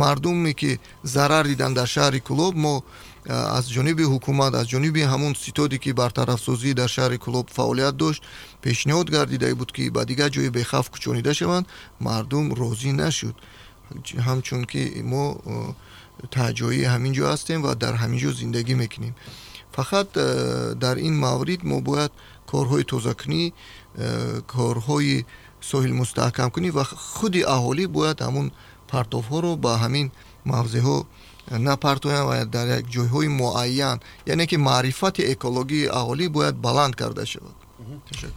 [0.00, 0.70] мардуме ки
[1.14, 2.74] зарар диданд дар шаҳри кулоб мо
[3.58, 8.22] аз ҷониби ҳукумат аз ҷониби ҳамун ситоде ки бартарафсозӣ дар шаҳри кулоб фаъолият дошт
[8.64, 11.66] пешниҳод гардидае буд ки ба дигар ҷое бехавф кӯчонида шаванд
[12.06, 13.36] мардум розӣ нашуд
[14.26, 14.82] ҳамчун ки
[15.12, 15.24] мо
[16.36, 19.14] таҳҷоии ҳамин ҷо ҳастем ва дар ҳамин ҷо зиндагӣ мекунем
[19.76, 22.12] фақат э, дар ин маврид мо бояд
[22.50, 23.54] корҳои тозакунӣ э,
[24.52, 25.16] корҳои
[25.70, 26.84] соҳил мустаҳкамкунӣ ва
[27.16, 28.46] худи аҳолӣ бояд ҳамун
[28.92, 30.06] партовҳоро ба ҳамин
[30.52, 30.98] мавзеъҳо
[31.68, 33.96] напартоянд ва дар як ҷойҳои муайян
[34.32, 37.63] яъне ки маърифати экологии аҳолӣ бояд баланд карда шавад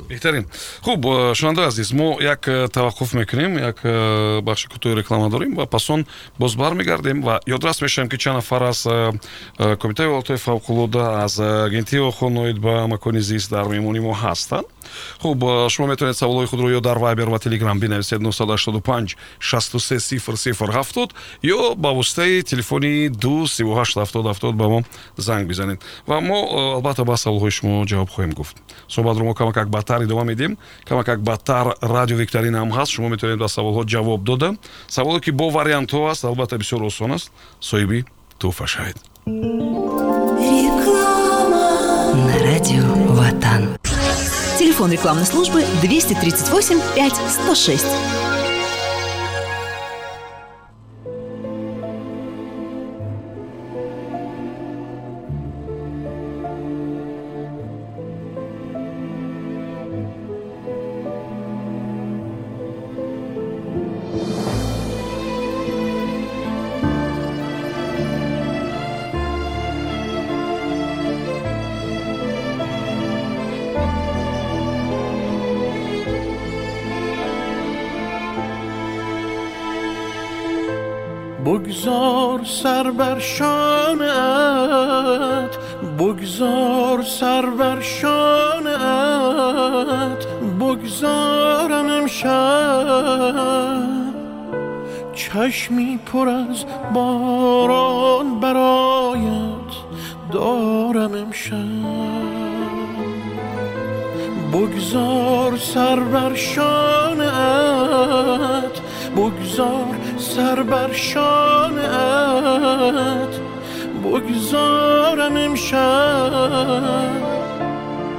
[0.10, 0.46] беҳтарин.
[0.82, 5.56] Хуб э, шунавандаи азиз мо як э, таваққуф мекунем як э, бахши кӯтоҳи реклама дорем
[5.56, 6.06] ва пас он
[6.40, 8.88] боз бармегардем ва ёдрас мешавем ки чанд нафар аз
[9.58, 14.68] комитаи ҳолатҳои фавқулода аз агентии охоноид ба макони зист дар меҳмонӣ мо ҳастанд
[15.20, 21.12] хуб шумо метавонед саволҳои худро ё дар вайбер ва телеграм бинависед 985 63070
[21.44, 24.84] ё ба воситаи телефони 23870 ба мо
[25.18, 25.82] занг бизанед.
[26.08, 28.56] Ва мо албатта ба саволҳои шумо ҷавоб хоҳем гуфт.
[28.88, 30.58] Суҳбатро мо камакак бадтар идома медиҳем.
[30.86, 32.92] Камакак бадтар радио викторина ҳам ҳаст.
[32.92, 34.56] Шумо метавонед ба саволҳо ҷавоб дода.
[34.88, 38.06] Саволе ки бо вариантҳо аст албатта бисёр осон аст соҳиби
[38.40, 38.98] туҳфа шавед
[42.28, 42.97] на радио.
[44.78, 48.27] Телефон рекламной службы 238 5
[82.98, 84.08] بر شانت
[86.00, 88.78] بگذار سر بر شانت
[90.60, 92.28] بگذارم امشب.
[95.14, 99.74] چشمی پر از باران برایت
[100.32, 101.58] دارم امشب.
[104.54, 107.28] بگذار سر بر شانت
[109.18, 111.88] بگذار سر بر شانت
[114.04, 117.12] بگذارم امشب.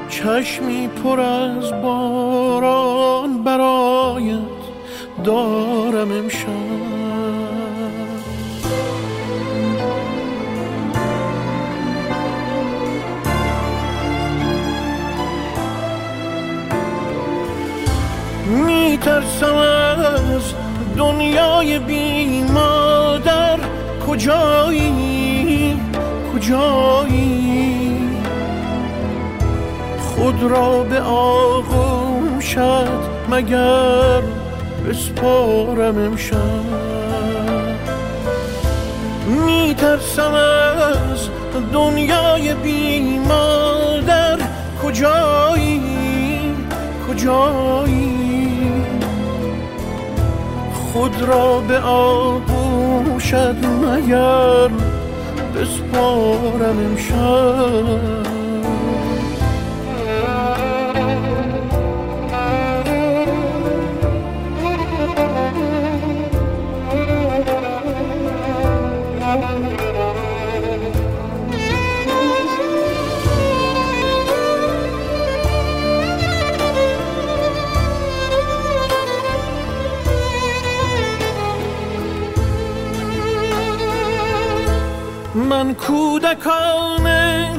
[0.09, 4.39] چشمی پر از باران برایت
[5.25, 6.49] دارم امشب.
[18.67, 19.68] میترسم
[21.09, 23.59] دنیای بی مادر
[24.09, 25.77] کجایی؟
[26.35, 27.99] کجایی؟
[30.01, 32.59] خود را به آغوشت
[33.31, 34.23] مگر
[34.89, 36.65] بسپارم امشب؟
[39.27, 41.29] میترسم از
[41.73, 44.39] دنیای بی مادر
[44.83, 45.83] کجایی؟
[47.09, 48.08] کجایی؟
[50.99, 54.69] خود را به آغوشت مگر؟
[55.55, 58.28] بسپارم امشب.
[85.79, 87.51] کودکانه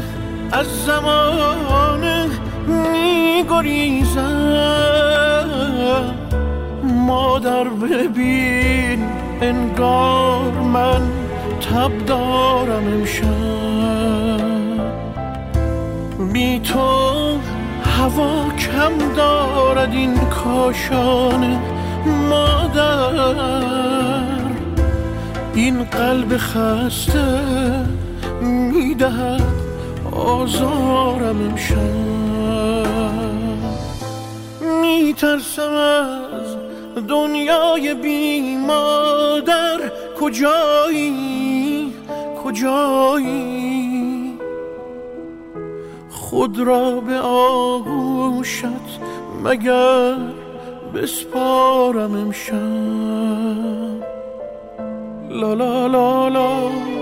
[0.52, 2.26] از زمانه
[2.68, 5.00] می گریزم
[6.84, 9.06] مادر ببین
[9.42, 11.02] انگار من
[11.62, 13.60] تب دارم امشب.
[16.34, 17.38] بی تو
[18.00, 21.60] هوا کم دارد این کاشانه
[22.30, 23.80] مادر.
[25.54, 27.99] این قلب خسته
[28.80, 29.42] می‌دهد
[30.12, 31.76] آزارم امشب.
[34.82, 39.80] میترسم از دنیای بی مادر.
[40.20, 41.94] کجایی؟
[42.44, 44.34] کجایی؟
[46.10, 48.66] خود را به آغوشت
[49.44, 50.16] مگر
[50.96, 52.54] بسپارم امشب.
[55.30, 56.99] لا لا لا لا.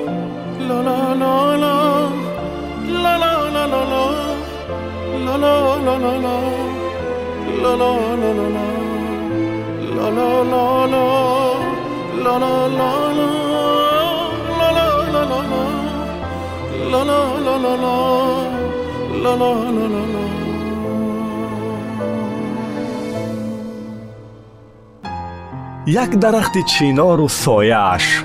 [25.86, 28.24] як дарахти чинору сояаш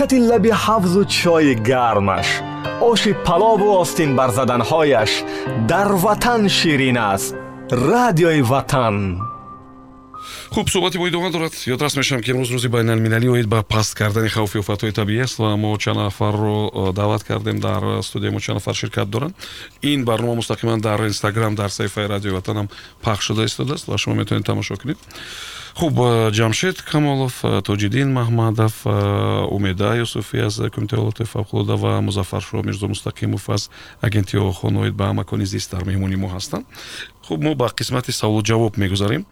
[0.00, 2.28] кати лаби ҳавзу чои гармаш.
[2.90, 5.12] Оши палову остинбарзаданҳояш
[5.70, 7.34] дар ватан ширин аст.
[7.90, 8.96] Радиои ватан
[10.50, 11.54] хуб суҳбати мо идома дорад.
[11.66, 15.56] Ёдрас мешавам ки имрӯз рӯзи байналмилалӣ оид ба паст кардани хавфи офатҳои табиӣ аст ва
[15.56, 19.34] мо чанд нафарро даъват кардем дар студияи мо чанд нафар ширкат доранд.
[19.82, 22.68] Ин барнома мустақиман дар инстаграм дар саҳифаи радиои ватанам
[23.02, 24.98] пахш шуда истодааст ва шумо метавонед тамошо кунед
[25.74, 25.94] хуб
[26.38, 27.34] ҷамшед камолов
[27.68, 28.74] тоҷиддин маҳмадов
[29.56, 35.12] умеда юсуфӣ аз кумитаи ҳолоти фавқулода ва музаффаршоҳ мирзо мустақимов аз агентии охон оид ба
[35.12, 36.64] макони зист дар меҳмонӣ мо ҳастанд.
[37.26, 39.24] Хуб мо ба қисмати саволу ҷавоб мегузарем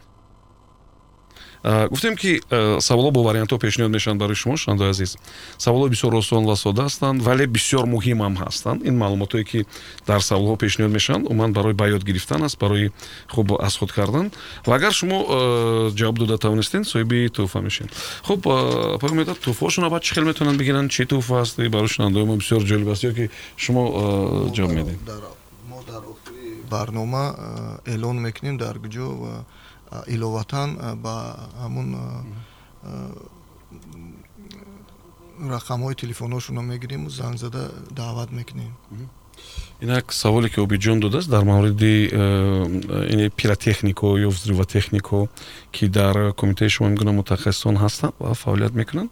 [1.65, 2.41] гуфтем ки
[2.81, 5.17] саволҳо бо вариантҳо пешниҳод мешаванд барои шумо шунавандаи азиз.
[5.59, 8.87] Саволҳои бисёр осон ва содда ҳастанд вале бисёр муҳимам ҳастанд.
[8.89, 9.67] Ин маълумотое ки
[10.07, 12.91] дар саволҳо пешниҳод мешаванд умуман барои ба ёд гирифтан аст барои
[13.29, 14.31] хуб аз худ кардан
[14.67, 15.19] ва агар шумо
[15.99, 17.93] ҷавоб дода тавонистед соҳиби тӯҳфа мешавед.
[18.23, 18.41] Хуб
[19.01, 22.89] пагумеда тӯҳфаҳошон баъд чӣ хел метавонанд бигиранд чӣ тӯҳфа аст барои шунавандаои мо бисёр ҷолиб
[22.93, 23.83] аст ё ки шумо
[24.55, 24.99] ҷавоб медиҳед?
[25.71, 27.35] Мо дар охири барнома
[27.87, 29.33] эълон мекунем дар гуҷо ва
[30.07, 30.69] иловатан
[31.05, 31.15] ба
[31.63, 31.89] ҳамун
[35.57, 38.73] рақамҳои телефонҳошонро мегирем занг зада даъват мекунем
[39.81, 41.95] инак саволе ки обиҷон додааст дар мавриди
[43.37, 45.29] пиротехнико ё взрывотехнико
[45.73, 49.11] ки дар кумитаи шумо мегӯям мутахассисон ҳастанд ва фаъолият мекунанд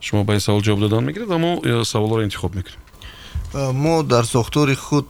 [0.00, 1.50] шумо ба ин савол ҷавоб додан мегиред ва мо
[1.92, 2.80] саволҳоро интихоб мекунем
[3.84, 5.08] мо дар сохтори худ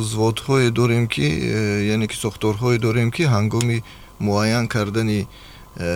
[0.00, 1.26] узводҳое дорем ки
[1.94, 3.82] яъне ки сохторҳое дорем ки ҳангоми
[4.26, 5.20] муайян кардани
[5.76, 5.86] э,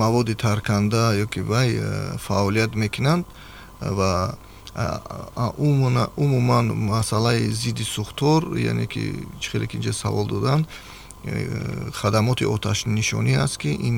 [0.00, 3.26] маводи тарканда ё ки вай э, фаъолият мекунанд
[3.80, 4.36] ва
[6.16, 9.02] умуман масъалаи зидди сӯхтор яъне ки
[9.40, 10.64] чӣ хеле ки инҷа савол доданд
[11.24, 13.96] э, хадамоти оташнишонӣ аст ки ин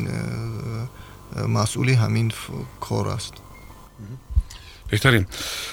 [1.56, 2.28] масъули ҳамин
[2.86, 3.34] кор аст
[4.90, 5.26] беҳтарин.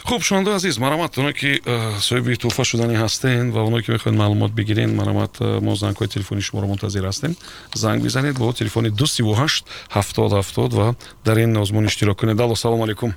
[0.04, 4.16] Хуб шунавандаи азиз марамат оно ки э, соҳиби тӯҳфа шуданӣ ҳастед ва оно ки мехоҳед
[4.22, 7.36] маълумот бигиред марамат э, мо зангҳои телефони шуморо мунтазир ҳастем.
[7.74, 9.64] Занг бизанед бо телефони ду сиву ҳашт
[9.96, 10.96] ҳафтод ҳафтод ва
[11.26, 12.40] дар ин озмун иштирок кунед.
[12.40, 13.14] Алло салому алайкум.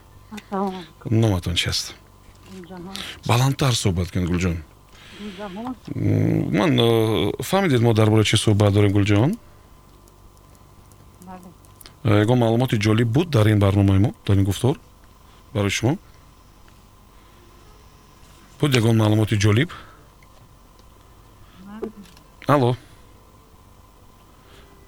[1.10, 1.94] Номатон чи аст
[3.26, 4.56] баландтар суҳбат кунед гулҷон.
[6.58, 9.30] Ман э, фаҳмидед мо дар бораи чӣ суҳбат дорем гулҷон?
[12.04, 14.10] Ягон маълумоти ҷолиб буд дар ин барномаи мо?
[14.26, 14.76] Дар ин гуфтор
[15.54, 15.98] барои шумо?
[18.60, 19.70] Буд ягон маълумоти ҷолиб?
[22.46, 22.76] Алло.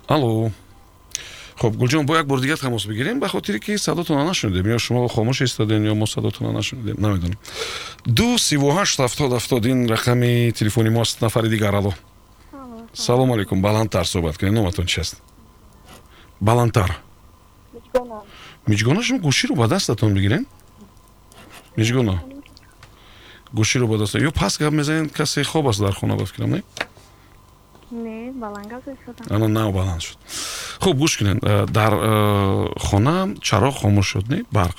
[0.08, 0.50] Алло.
[1.60, 4.66] Хуб гулҷон бо як бор дигар тамос бигирем ба хотире ки садотонро нашунидем.
[4.66, 6.96] Ё шумо хомӯш истодем ё мо садотонро нашунидем.
[6.98, 7.38] Намедонам.
[8.06, 11.74] Ду сиву ҳашт ҳафтод ҳафтод ин рақами телефони мост нафари дигар.
[11.74, 11.94] Алло.
[12.92, 14.54] Салому алайкум баландтар суҳбат кунед.
[14.54, 15.20] Номатон чи аст
[16.40, 17.00] баландтар
[18.68, 20.44] миҷгона шумо гӯширо ба дастатон бигирем
[21.76, 22.14] миҷгуно
[23.58, 26.62] гӯширо ба даст ё пас гап мезанед касе хоб аст дар хона бафикрам не
[29.30, 30.18] ана нав баланд шуд
[30.80, 34.78] хуб гӯш кунед э, дар э, хона чароғ хомӯш шуд не барқ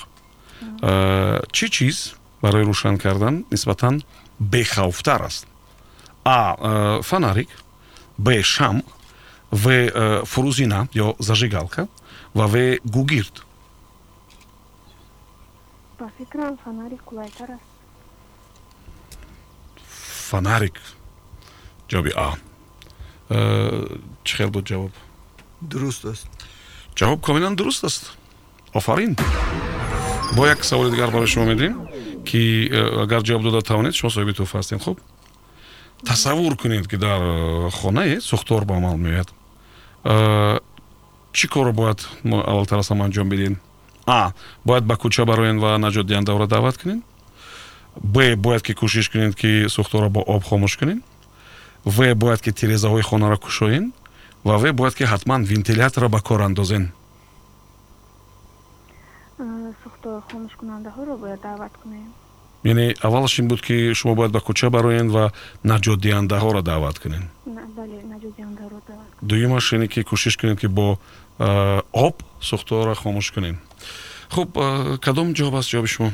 [0.82, 4.02] э, чӣ чиз барои рӯшан кардан нисбатан
[4.38, 5.46] бехавфтар аст
[6.24, 7.48] а фонарик
[8.18, 8.82] б шам
[9.50, 9.64] в
[10.30, 11.88] фурӯзина ё зажигалка
[12.34, 13.44] ва в гугирд
[16.00, 17.68] ба фикрам фонарик қулайтар аст.
[20.30, 20.80] Фонарик?
[21.88, 22.36] Ҷавоби а.
[23.28, 24.92] Э, чӣ хел буд ҷавоб?
[25.60, 26.26] Дуруст аст.
[26.96, 28.16] Ҷавоб комилан дуруст аст.
[28.72, 29.16] Офарин.
[30.36, 31.76] Бо як саволи дигар барои шумо медиҳем
[32.24, 34.80] ки э, агар ҷавоб дода тавонед шумо соҳиби тӯҳфа ҳастед.
[34.82, 35.00] Хуб
[36.06, 39.28] тасаввур кунед ки дар э, хонае сӯхтор ба амал меояд.
[41.32, 43.60] Чӣ корро бояд аввалтар аз ҳама анҷом бидем
[44.06, 44.32] а
[44.64, 47.00] бояд ба кӯча бароен ва наҷотдиҳандаҳоро даъват кунед
[48.14, 50.98] б бояд ки кӯшиш кунед ки сӯхторро бо об хомӯш кунед
[51.84, 53.84] в бояд ки тирезаҳои хонаро кушоед
[54.44, 56.82] ва в бояд ки ҳатман вентиляторро ба кор андозед
[62.64, 65.32] яъне аввалаш ин буд ки шумо бояд ба кӯча бароед ва
[65.64, 67.22] наҷотдиҳандаҳоро даъват кунед.
[69.22, 70.98] Дуюмаш ине ки кӯшиш кунед ки бо
[71.40, 72.16] об
[72.48, 73.56] сӯхторро хомӯш кунед
[74.34, 74.50] хуб
[75.04, 76.10] кадом ҷавоб аст ҷавоби шумо?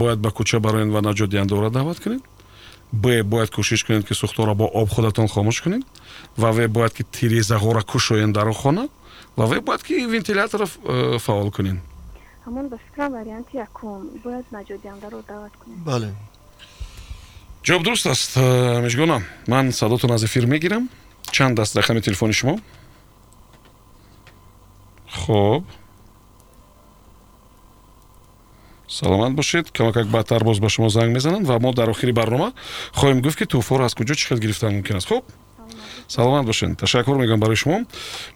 [0.00, 2.22] Бояд ба кӯча бароед ва наҷотдиҳандаҳоро даъват кунед?
[2.92, 5.82] Б бояд кӯшиш кунед ки сӯхторро бо об худатон хомӯш кунед?
[6.36, 8.88] Ва в бояд ки тирезаҳоро кушоед дар хона?
[9.36, 10.66] Ва в бояд ки вентиляторро
[11.18, 11.78] фаъол кунед.
[15.86, 16.14] Бале
[17.62, 20.88] ҷавоб дуруст аст мешгона ман садотон аз эфир мегирам
[21.30, 22.58] чанд аст рақами телефони шумо
[25.12, 25.64] хуб
[28.88, 32.52] саломат бошед камакак баъдтар боз ба шумо занг мезананд ва мо дар охири барнома
[32.94, 35.24] хоҳем гуфт ки туфоро аз куҷо чӣ хел гирифтан мумкин аст хуб
[36.10, 37.78] саломат бошед ташаккур мегӯям барои шумо.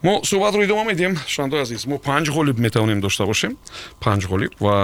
[0.02, 1.14] Мо суҳбатро идома медиҳем.
[1.26, 3.56] Шунавандаои азиз мо панҷ ғолиб метавонем дошта бошем.
[4.00, 4.76] Панҷ ғолиб ва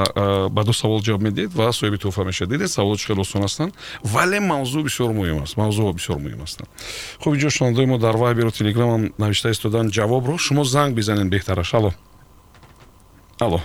[0.51, 3.73] ба ду савол ҷавоб медиҳед ва соҳиби туҳфа мешавед дидед саволоти хеле осон ҳастанд?
[4.03, 5.57] Вале мавзӯъ бисёр муҳим аст.
[5.57, 6.69] Мавзӯъҳо бисёр муҳим ҳастанд.
[7.23, 10.39] Хуб иҷо шунавандаои мо дар вайберу телеграмам навишта истодан ҷавобро.
[10.39, 11.75] Шумо занг бизанед беҳтараш.
[11.75, 11.91] Алло.
[13.39, 13.61] Алло.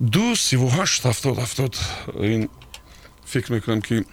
[0.00, 1.74] Ду сиву ҳашт ҳафтод ҳафтод.
[2.20, 2.50] Ин
[3.24, 4.04] фикр мекунам ки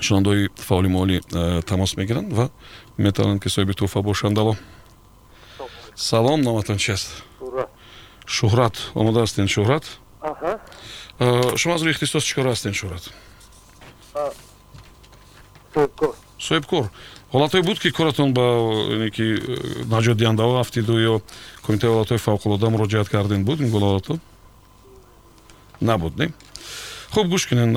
[0.00, 2.50] шунавандаои фаъоли моли э, тамос мегиранд ва
[2.96, 4.56] метавонанд ки соҳиби туҳфа бошанд ало
[5.94, 7.22] салом номатон чи аст
[8.26, 9.84] шуҳрат омода ҳастед шуҳрат
[11.20, 13.04] э, шумо аз рӯи ихтисос чӣ кора ҳастед шуҳрат
[16.38, 16.84] соҳибкор.
[17.32, 18.46] Ҳолатҳое буд ки коратон ба
[19.16, 21.14] ки э, наҷотдиҳандаҳо афтиду ё
[21.64, 24.18] кумитаи ҳолатҳои фавқулода муроҷиат кардин буд ин гуна ҳолатҳо
[25.80, 26.26] набуд не?
[27.14, 27.72] Хуб гӯш кунед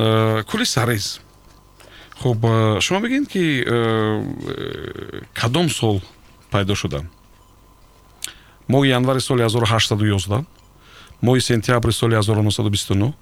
[0.49, 1.19] кули сарез
[2.19, 2.37] Хоп,
[2.81, 3.63] шома бегенки,
[5.33, 6.01] кадом сол
[6.51, 7.05] пайдошуда?
[8.67, 10.43] Мој јанвари соли азор хашта до јозда,
[11.23, 13.13] мој сентјабри соли азор носа до бистоно,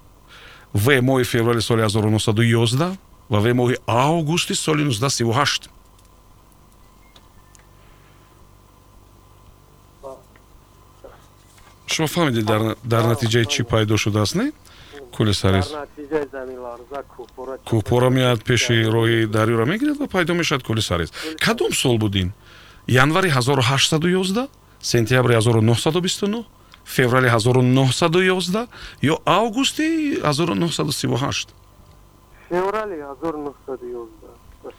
[0.73, 2.95] ве мој феврали соли азор носа до јозда,
[3.29, 5.69] во ве мој аугусти соли нозда си во хашта.
[11.85, 14.51] Шо фамили дар, дар натиџеј чи пайдошу дасне?
[14.51, 14.67] Да
[15.17, 15.67] кули сарис
[17.69, 21.09] кӯҳпора меояд пеши роҳи дарёро мегирад ва пайдо мешавад кули сарис
[21.45, 22.29] кадом сол буд ин
[23.03, 24.49] январи 1811
[24.81, 26.45] сентябри 1929
[26.85, 28.67] феврали 1911
[29.11, 29.87] ё августи
[30.23, 31.47] 1938
[32.49, 34.77] феврали 1911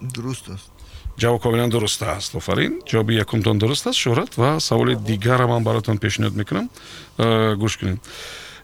[0.00, 0.72] дуруст аст.
[1.18, 5.98] Ҷавоб комилан дуруст аст офарин ҷавоби якумтон дуруст аст шӯҳрат ва саволи дигарам ман баротон
[5.98, 6.70] пешниҳод мекунам.
[7.18, 7.98] Э, гӯш кунед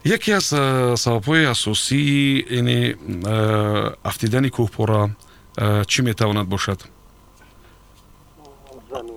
[0.06, 5.02] яке аз э, сабабҳои асосии ини э, афтидани кӯҳпора
[5.90, 6.80] чӣ метавонад бошад?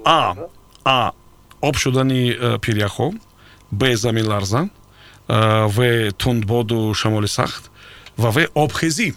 [0.06, 0.36] А
[0.86, 1.12] а
[1.62, 2.22] об шудани
[2.64, 3.08] пиряхҳо
[3.72, 4.70] б заминларза
[5.28, 7.70] в тундбоду шамоли сахт
[8.18, 9.14] ва в обхезӣ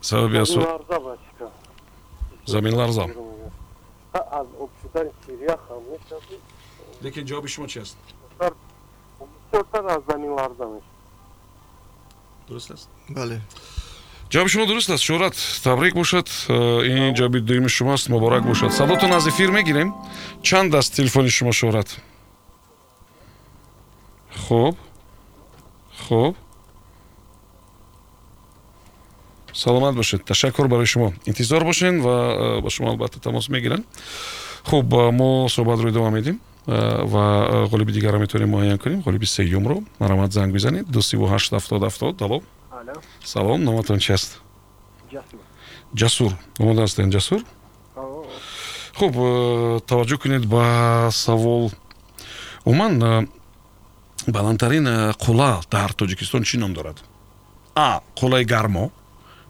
[0.00, 0.60] сабаби асо
[2.46, 3.04] заминларза
[7.02, 7.96] лекин ҷавоби шумо чи аст
[12.48, 13.40] дуруст аст бале
[14.30, 19.26] ҷавоби шумо дуруст аст шӯҳрат табрик бошад ин ҷавоби дуюми шумоаст муборак бошад садотон аз
[19.26, 19.94] эфир мегирем
[20.42, 21.88] чанд аст телефони шумо шӯҳрат
[24.46, 24.76] хуб
[26.08, 26.36] хуб
[29.52, 33.84] саломат бошед ташаккур барои шумо интизор бошед ва ба шумо албатта тамос мегиранд
[34.64, 39.02] хуб мо суҳбатро идома медиҳем ва ғолиби дигарро метавонем муайян кунем?
[39.02, 39.82] Ғолиби сеюмро.
[39.98, 42.42] Маромад занг бизанед ду сиву ҳашт ҳафтод ҳафтод алло
[43.24, 43.64] салом.
[43.64, 44.40] Номатон чи аст
[45.94, 46.32] ҷасур.
[46.58, 47.44] Омода ҳастед ҷасур?
[48.94, 49.14] Хуб
[49.88, 51.70] таваҷҷӯҳ кунед ба савол.
[52.64, 53.28] Умуман
[54.26, 54.86] баландтарин
[55.24, 56.96] қулла дар тоҷикистон чӣ ном дорад?
[57.74, 58.00] А.
[58.16, 58.90] Қуллаи гармо.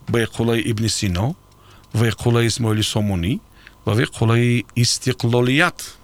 [0.09, 0.25] Б.
[0.25, 1.35] Қуллаи ибни сино.
[1.93, 2.11] В.
[2.11, 3.39] Қуллаи исмоили сомонӣ.
[3.85, 4.01] Ва в.
[4.17, 5.97] Қуллаи истиқлолият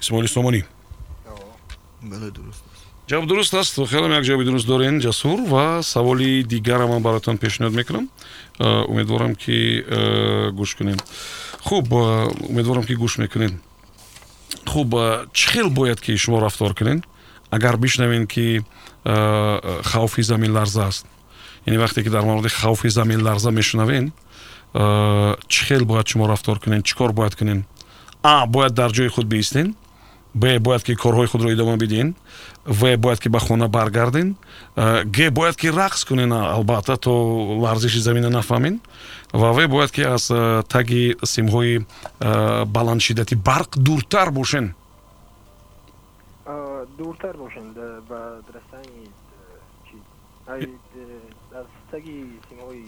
[0.00, 0.64] исмоили сомонӣ
[2.02, 2.62] бале дуруст
[3.08, 3.74] ҷавоб дуруст аст.
[3.86, 8.08] Хелам як ҷавоби дуруст дорен ҷасур ва саволи дигара ман баротон пешниҳод мекунам.
[8.58, 9.84] Умедворам ки
[10.58, 10.98] гӯш кунем.
[11.64, 13.52] Хуб умедворам ки гӯш мекунед
[14.66, 14.90] хуб
[15.32, 17.04] чӣ хел бояд ки шумо рафтор кунед
[17.50, 18.62] агар бишнавед ки
[19.04, 21.06] хавфи заминларза аст.
[21.66, 24.12] Яъне вақте ки дар мавриди хавфи заминларза мешунавед
[25.48, 27.64] чӣ хел бояд шумо рафтор кунед чӣ кор бояд кунед
[28.22, 29.68] а бояд дар ҷои худ биистед
[30.34, 32.14] б бояд ки корҳои худро идома бидиҳед
[32.66, 34.34] в бояд ки ба хона баргардед
[34.76, 37.12] г бояд ки рақс кунед албатта то
[37.64, 38.74] ларзиши замина нафаҳмед
[39.32, 40.26] ва в бояд ки аз
[40.68, 41.86] таги симҳои
[42.66, 44.64] баландшиддати барқ дуртар бошед
[46.98, 47.62] дуртар бошед
[48.08, 49.08] ба дурастани
[51.60, 52.16] аз таги
[52.48, 52.84] симҳои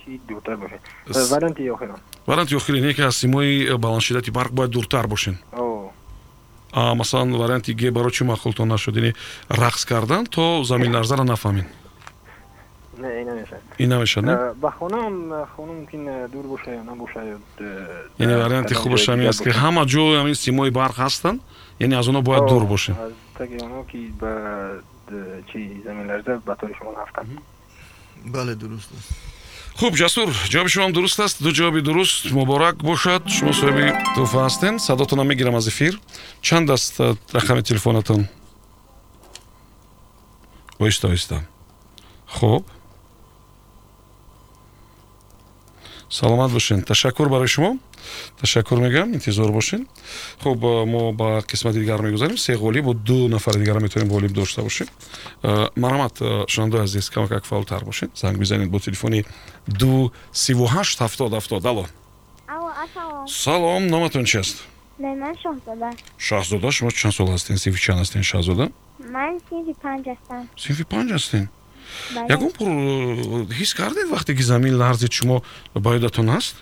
[0.00, 0.80] чӣ дуртар бошед
[1.30, 5.34] варианти охирон варианти охирин яке аз симҳои баландшиддати барқ бояд дуртар бошед
[6.74, 8.96] масалан варианти г барои чӣ маъқултон нашуд?
[8.96, 9.14] Яъне
[9.50, 11.66] рақс кардан то заминларзаро нафаҳмед
[13.78, 14.54] ин намешад не?
[14.54, 17.20] Ба хонаам хона мумкин дур боша ё набоша
[18.18, 21.40] яъне варианти хубаш ҳамин аст ки ҳама ҷо ҳамин симои барқ ҳастанд
[21.80, 24.32] яъне аз онҳо бояд дур бошем аз таги онҳо ки ба
[25.48, 27.28] чи заминларза ба тори шумо нафтанд
[28.34, 29.31] бале дуруст аст
[29.78, 34.74] хуб ҷасур ҷавоби шумоам дуруст аст ду ҷавоби дуруст муборак бошад шумо соҳиби тӯҳфа ҳастед
[34.86, 35.94] садотонам мегирам аз эфир
[36.46, 38.20] чанд аст э, рақами телефонатон
[40.78, 41.36] оҳиста оҳиста
[42.36, 42.62] хуб
[46.12, 47.78] саломат бошед ташаккур барои шумо?
[48.40, 49.80] Ташаккур мегӯям интизор бошед
[50.42, 52.36] хуб э, мо ба қисмати дигар мегузарем.
[52.36, 54.88] Се ғолибу ду нафари дигара метавонем ғолиб дошта бошем.
[55.42, 59.24] Э, марҳамат э, шунавандаи азиз камакак фаъолтар бошед занг бизанед бо телефони
[59.66, 61.64] ду сиву ҳашт ҳафтод ҳафтод.
[61.64, 61.86] Алло.
[63.26, 64.64] Салом номатон чи аст?
[64.98, 66.70] Ман шоҳзода шаҳзода?
[66.70, 68.70] Шумо чанд сол ҳастен синфи чанд ҳастен шаҳзода?
[69.16, 70.42] Ман синфи панҷ ҳастам.
[70.56, 71.48] Синфи панҷ ҳастен
[72.34, 72.68] ягон пур
[73.58, 75.42] ҳис кардед вақте ки замин ларзид шумо
[75.74, 76.54] ба ёдатон аст?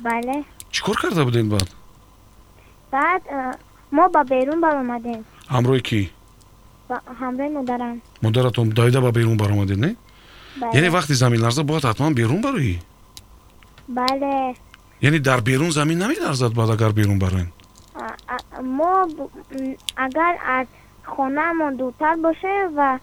[0.00, 0.44] Бале.
[0.70, 1.68] Чӣ кор карда будед баъд?
[2.92, 3.22] Баъд
[3.96, 5.24] мо ба берун баромадем.
[5.54, 6.00] Ҳамроҳи кӣ?
[7.20, 9.96] Ҳамроҳи модарам модаратон доида ба берун баромадед не?
[10.78, 12.76] Яъне вақти заминларза бояд ҳатман берун бароӣ?
[13.88, 14.54] Бале.
[15.00, 17.48] Яъне дар берун замин намеларзад баъд агар берун бароем?
[18.62, 19.08] Мо
[19.96, 20.66] агар аз
[21.04, 23.00] хонаамон дуртар боше ва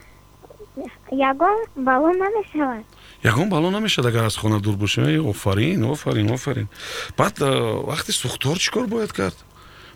[1.12, 2.86] ягон балон намешавад.
[3.24, 5.30] Ягон балон намешавад агар аз хона дур бошем.
[5.30, 6.68] Офарин офарин офарин.
[7.18, 9.38] Баъд вақти сӯхтор чӣ кор бояд кард?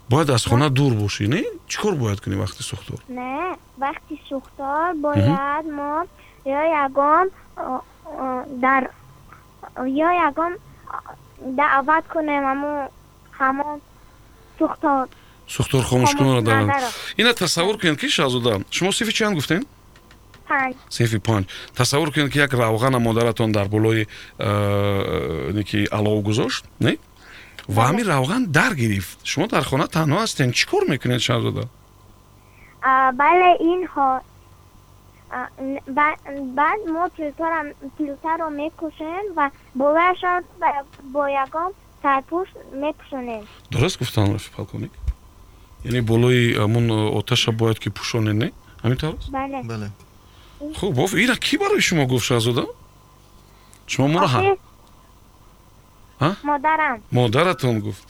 [0.09, 1.43] Бояд аз хона дур бошӣ не?
[1.67, 6.05] Чӣ кор бояд кунӣ вақти сӯхтор не вақти сӯхтор бояд мо
[6.45, 7.28] ё ягон
[8.65, 8.84] дар
[10.07, 10.53] ё ягон
[11.59, 12.71] даъват кунем аму
[13.39, 13.78] ҳамон
[14.59, 15.07] сӯхтор
[15.53, 16.69] сӯхтор хомӯшкунро дарад
[17.17, 19.61] ина тасаввур кунед ки шаҳзода шумо сифи чанд гуфтем
[20.89, 24.07] синфи панҷ тасаввур кунед ки як равғана модаратон дар болои
[25.69, 26.97] ки алов гузошт не?
[27.67, 29.25] Ва ҳамин равған дар гирифт.
[29.25, 30.51] Шумо дар хона танҳо ҳастем.
[30.53, 31.63] Чӣ кор мекунед шаҳзода?
[33.21, 34.21] Бале инҳо
[36.59, 37.03] баъд мо
[37.97, 40.41] пилтаро мекушем ва болояшон
[41.13, 41.71] бо ягон
[42.03, 42.49] сарпӯш
[42.81, 43.43] мепӯшонем.
[43.71, 44.91] Дуруст гуфтам рафи полковник?
[45.83, 46.85] Яъне болои ҳамон
[47.19, 48.49] оташа бояд ки пӯшонед не?
[48.83, 49.89] Ҳамин тавр бале
[50.80, 52.66] хуб ина кӣ барои шумо гуфт шаҳзода
[53.88, 54.57] шумо моро
[56.43, 57.01] модарам.
[57.11, 58.03] Модаратон гуфт.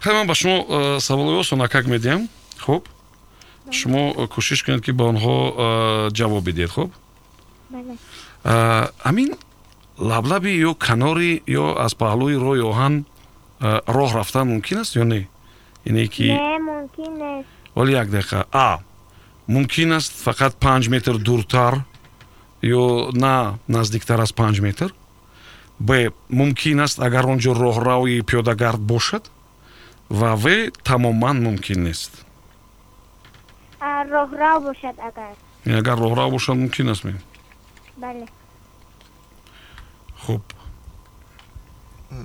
[0.00, 2.28] Хай ман ба шумо э, саволои осонакак медиҳам
[2.58, 2.88] хуб?
[3.70, 5.34] Шумо э, кӯшиш кунед ки ба онҳо
[6.08, 6.90] э, ҷавоб бидиҳед хуб?
[8.44, 9.36] Ҳамин
[9.98, 13.04] лаблаби ё канори ё аз паҳлӯи роҳи оҳан
[13.86, 15.28] роҳ рафтан мумкин аст ё не?
[15.86, 16.26] Яъне ки
[17.74, 18.46] оли як дақиқа.
[18.52, 18.78] А
[19.46, 21.74] мумкин аст фақат панҷ метр дуртар
[22.64, 24.94] ё на наздиктар аз панҷ метр.
[25.78, 29.30] Б мумкин аст агар он ҷо роҳрави пиёдагард бошад
[30.10, 32.12] ва в тамоман мумкин нест.
[33.80, 35.34] Роҳрав бошад агар?
[35.66, 37.14] Агар роҳрав бошад мумкин аст ме
[37.96, 38.26] бале.
[40.26, 40.42] Хуб.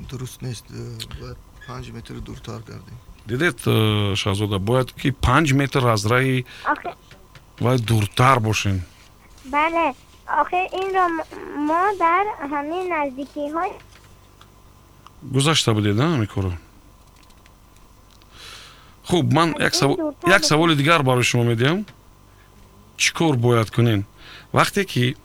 [0.09, 0.65] Дуруст нест
[1.19, 1.37] бояд
[1.67, 2.97] панҷ метр дуртар гардем.
[3.25, 3.57] Дидед
[4.21, 6.45] шаҳзода бояд ки панҷ метр аз раи
[7.59, 8.81] бояд дуртар бошем.
[9.45, 9.93] Бале
[10.41, 11.05] охир инро
[11.67, 13.65] мо дар ҳамин наздикиҳо
[15.33, 16.53] гузашта будед ҳамин корро
[19.09, 19.55] хуб ман
[20.27, 21.85] як саволи дигар барои шумо медиҳам.
[22.97, 24.05] Чӣ кор бояд кунем
[24.53, 25.15] вақте ки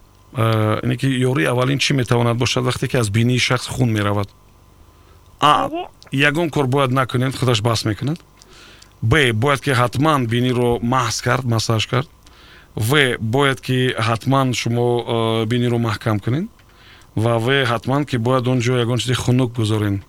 [0.84, 2.64] ине ки ёрии аввалин чӣ метавонад бошад?
[2.64, 4.28] Вақте ки аз бинии шахс хун меравад.
[5.40, 5.70] А
[6.12, 8.18] ягон кор бояд накунед худаш баҳс мекунад.
[9.02, 12.08] Б бояд ки ҳатман биниро маҳз кард массаж кард
[12.76, 16.48] в бояд ки ҳатман шумо биниро маҳкам кунед
[17.16, 20.02] ва в ҳатман ки бояд он ҷо ягон чизи хунук гузорен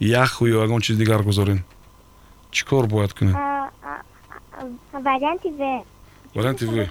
[0.00, 1.64] яху ё ягон чизи дигар гузорен
[2.50, 3.36] чӣ кор бояд кунед
[4.92, 5.84] варианти в
[6.34, 6.88] варианти в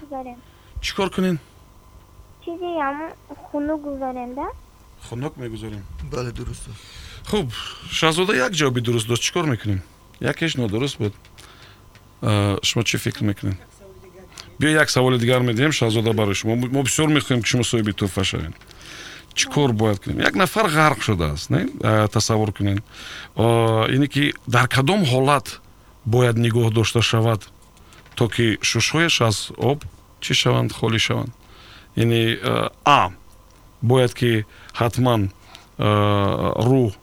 [0.81, 1.39] чӣ кор кунем
[2.45, 2.69] чизи
[3.51, 4.47] хунук гузорем да
[5.09, 7.51] хунук мегузорем бале дуруст аст хуб
[7.91, 9.81] шаҳзода як ҷавоби дуруст дошт чӣ кор мекунем
[10.21, 11.13] якеш нодуруст буд
[12.63, 13.57] шумо чӣ фикр мекунед
[14.59, 16.55] биё як саволи дигар медиҳем шаҳзода барои шумо.
[16.55, 18.53] Мо бисёр мехоҳем ки шумо соҳиби тӯҳфа шавед
[19.37, 20.19] чӣ кор бояд кунем?
[20.19, 21.67] Як нафар ғарқ шудааст не?
[22.07, 22.81] Тасаввур кунед
[23.95, 25.61] ине ки дар кадом ҳолат
[26.05, 27.41] бояд нигоҳ дошта шавад
[28.15, 29.83] то ки шушҳояш аз об
[30.21, 30.71] чӣ шаванд?
[30.73, 31.31] Холӣ шаванд.
[31.95, 32.39] Яъне
[32.85, 33.09] а
[33.81, 35.29] бояд ки ҳатман
[35.79, 36.93] рӯ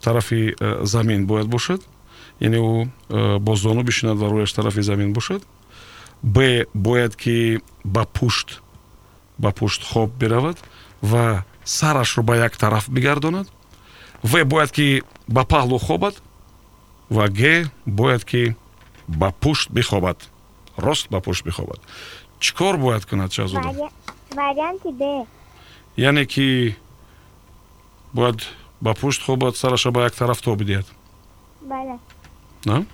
[0.00, 1.80] тарафи замин бояд бошад
[2.40, 5.42] яъне ӯ бо зону бишинад ва рӯяш тарафи замин бошад
[6.22, 8.62] б бояд ки ба пушт
[9.38, 10.58] ба пушт хоб биравад
[11.02, 13.48] ва сарашро ба як тараф бигардонад
[14.22, 16.22] в бояд ки ба паҳлӯ хобад
[17.10, 18.56] ва г бояд ки
[19.08, 20.18] ба пушт бихобад
[20.76, 21.80] рост ба пушт бихобад
[22.38, 23.90] чӣ кор бояд кунад шаҳзода
[24.34, 25.26] варианти б.
[25.96, 26.76] Яъне ки
[28.12, 28.40] бояд
[28.80, 30.86] ба пушт хобад сараша ба як тараф то бидиҳад
[31.60, 31.98] бале.
[32.64, 32.86] На?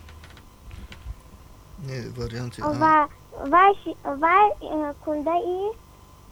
[1.78, 3.08] Не варианти ва
[3.52, 5.70] ва ши- ва э, кундаи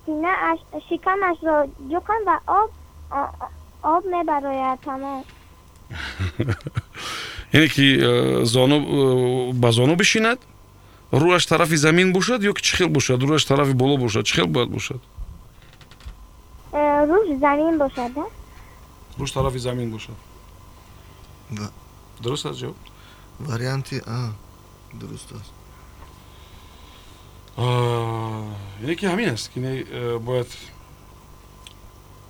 [0.04, 1.56] синааш шикамашро
[1.90, 2.70] ҷукан ва об
[3.10, 5.24] о- о- об мебарояд тамом
[7.52, 10.40] яъне ки э, зону э, ба зону бишинад
[11.12, 14.46] рӯяш тарафи замин бошад ё ки чӣ хел бошад рӯяш тарафи боло бошад чӣ хел
[14.46, 15.00] бояд бошад
[16.72, 18.24] Э, рӯш замин бошад да
[19.18, 20.14] рӯш тарафи замин бошад
[21.50, 21.70] ва-
[22.20, 22.76] дуруст аст ҷавоб
[27.56, 30.48] ки ҳамин аст ки не э, бояд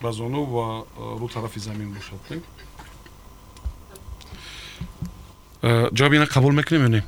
[0.01, 2.21] ба зону ва э, рӯ тарафи замин бошад?
[5.63, 7.05] Э, ҷавоби ина қабул мекунем ё не?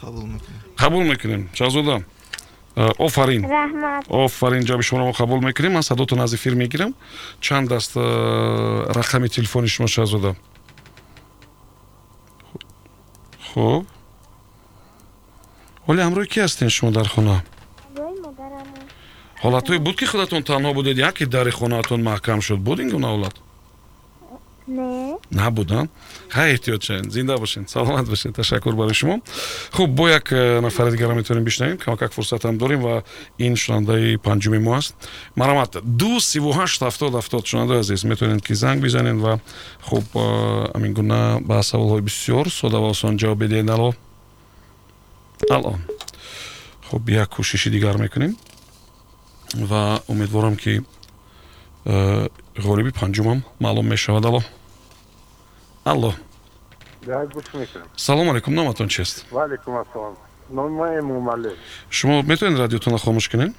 [0.00, 0.60] Қабул мекунем.
[0.76, 1.48] Қабул мекунем.
[1.54, 2.04] Шаҳзода
[2.98, 3.44] офарин.
[3.44, 4.04] Раҳмат.
[4.08, 5.72] Офарин ҷавоби шуморо мо қабул мекунем.
[5.72, 6.94] Ман садото назди фир мегирам.
[7.40, 10.36] Чанд аст рақами телефони шумо шаҳзода
[13.56, 13.86] хуб
[15.86, 17.36] ҳоли ҳамроҳи ки ҳастен шумо дар хона?
[19.44, 22.60] Ҳолатҳое буд ки худатон танҳо будед яке дари хонаатон маҳкам шуд?
[22.66, 23.36] Буд ин гуна ҳолат?
[25.30, 25.86] Набуд а
[26.36, 27.12] ҳай эҳтиёт шавед.
[27.12, 27.70] Зинда бошед.
[27.70, 28.34] Саломат бошед.
[28.34, 29.20] Ташаккур барои шумо.
[29.70, 33.04] Хуб бо як э, нафари дигара метавонем бишнавем камакак фурсатам дорем ва
[33.38, 34.94] ин шунавандаи панҷуми мо аст.
[35.36, 38.04] Марамат ду сиву ҳашт ҳафтод ҳафтод шунавандаи азиз.
[38.04, 39.38] Метавонед ки занг бизанед ва
[39.82, 40.18] хуб э,
[40.74, 43.94] ҳамин гуна ба саволҳои бисёр сода ва осон ҷавоб бидиҳед ало
[45.50, 45.80] алон
[46.90, 48.36] хуб як кӯшиши дигар мекунем?
[49.54, 50.82] Ва умедворам ки
[51.84, 54.44] э, ғолиби панҷумам маълум мешавад.
[55.84, 56.14] Алло.
[57.06, 60.16] Як гӯш мекунам салому алайкум номатон чист валейкум ассалом.
[60.50, 61.54] Номаи мумале
[61.90, 63.54] шумо метавонед радиотонро хомӯш кунед?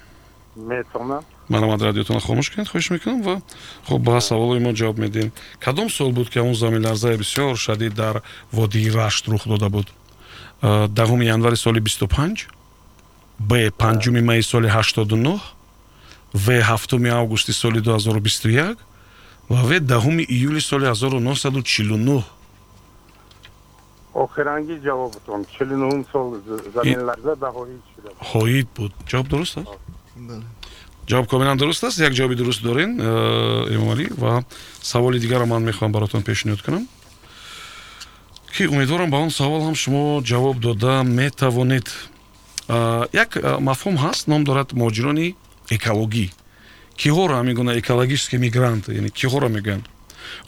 [0.55, 2.67] Метавонам марамад радиотонро хомӯш кунед?
[2.67, 3.41] Хоҳиш мекунам ва
[3.87, 5.31] хуб ба саволои мо ҷавоб медиҳем.
[5.59, 9.87] Кадом сол буд ки он заминларзаи бисёр шадид дар водии рашт рух дода буд
[10.61, 12.37] даҳуми январи соли бисту панҷ
[13.39, 15.39] б панҷуми майи соли ҳаштоду нӯҳ
[16.45, 18.77] в ҳафтуми августи соли ду ҳазору бисту як
[19.49, 22.23] ва в даҳуми июли соли ҳазору нӯҳсаду чилу нӯҳ
[24.23, 26.27] охиранги ҷавобатон чилнум сол
[26.75, 28.91] заминларза даҳоид шуда ҳоид буд.
[29.11, 29.69] Ҷавоб дуруст аст?
[30.29, 30.45] Бале.
[31.09, 31.97] Ҷавоб комилан дуруст аст?
[32.07, 34.43] Як ҷавоби дуруст дорен э, эмомалӣ ва
[34.81, 36.83] саволи дигарро ман мехоҳам баротон пешниҳод кунам
[38.53, 41.03] ки умедворам ба он савол ҳам шумо ҷавоб дода.
[41.03, 41.87] Метавонед.
[43.13, 43.31] Як
[43.67, 45.35] мафҳум ҳаст ном дорад муҳоҷирони
[45.69, 46.27] экологӣ.
[47.01, 49.85] Киҳоро ҳамин гуна экологически мигрант яъне киҳоро мегӯянд?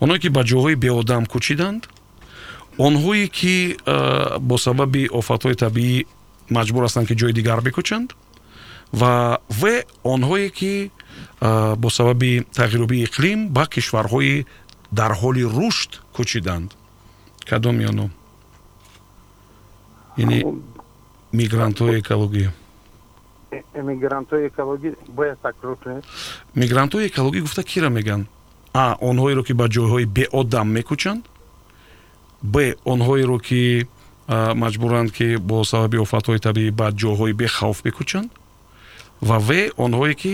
[0.02, 1.82] Онҳое ки ба ҷойҳои беодам кӯчиданд
[2.88, 3.56] онҳое ки
[4.50, 6.06] бо сабаби офатҳои табиӣ
[6.58, 8.10] маҷбур ҳастанд ки ҷои дигар бикӯчанд
[9.00, 9.62] ва в
[10.14, 10.92] онҳое ки
[11.82, 14.46] бо сабаби тағйирёбии иқлим ба кишварҳои
[15.00, 16.70] дар ҳоли рушд кӯчиданд
[17.52, 18.06] кадом ёно
[20.18, 20.40] яъне
[21.40, 22.46] мигрантҳои экологӣ.
[23.82, 26.04] Эмигрантҳои экологӣ бояд такрор кунед
[26.62, 28.22] мигрантҳои экологӣ гуфта кира меган?
[28.74, 31.24] А онҳоеро ки ба ҷойҳои беодам мекӯчанд
[32.54, 32.56] б
[32.94, 33.62] онҳоеро ки
[34.30, 38.30] маҷбуранд ки бо сабаби офатҳои табиӣ ба ҷойҳои бехавф бикӯчанд
[39.22, 39.50] ва в
[39.86, 40.34] онҳое ки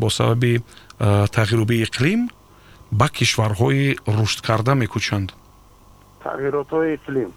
[0.00, 0.52] бо сабаби
[0.98, 2.20] а, тағйирёбии иқлим
[2.90, 5.28] ба кишварҳои рушдкарда мекӯчанд
[6.24, 7.30] тағйиротҳои иқлим.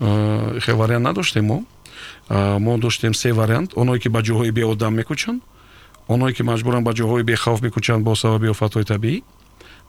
[0.00, 1.64] Э, хе вариант надоштем мо?
[2.64, 3.74] Мо доштем се вариант.
[3.74, 5.40] Онҳое ки ба ҷойҳои беодам мекӯчанд
[6.08, 9.22] онҳое ки маҷбуранд ба ҷойҳои бехавф бикӯчанд бо сабаби офатҳои табиӣ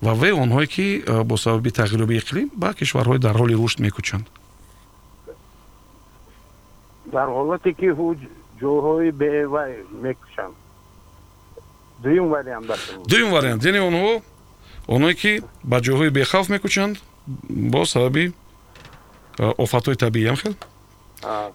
[0.06, 4.26] ва в онҳое ки а, бо сабаби тағйирёбии иқлим ба кишварҳои дар ҳоли рушд мекӯчанд
[7.14, 8.16] дар ҳолате ки ӯ
[8.62, 9.72] ҷойҳои бевай
[10.04, 10.56] мекушанд.
[12.04, 12.66] Дуюм вариант
[13.12, 13.64] дуюм вариант.
[13.66, 14.22] Яъне онҳо
[14.96, 15.32] онҳое ки
[15.72, 16.96] ба ҷойҳои бехавф мекӯчанд
[17.50, 18.34] бо сабаби
[19.40, 20.56] а, офатҳои табиӣ ам хел?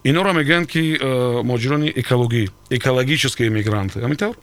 [0.05, 4.01] Инора мегӯянд ки а, муҳоҷирони экологӣ экологические мигранты.
[4.01, 4.37] Ҳамин тавр?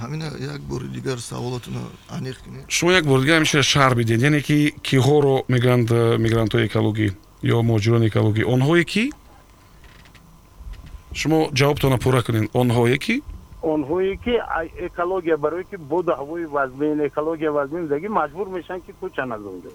[0.00, 4.20] Ҳамина як бори дигар саволотуно аниқ кунед шумо як бор дигар ҳамишира шаҳр бидед.
[4.22, 7.08] Яъне ки киҳоро мегӯянд а, мигрантҳои экологӣ
[7.54, 8.42] ё муҳоҷирони экологӣ?
[8.54, 9.04] Онҳое ки?
[11.20, 12.44] Шумо ҷавобтона пурра кунед.
[12.60, 13.22] Онҳое ки
[13.62, 14.34] онҳое ки
[14.88, 19.70] экология барое ки боду ҳавои вазмин экология вазмин зиндагӣ маҷбур мешанд ки кӯчанд аз онҷо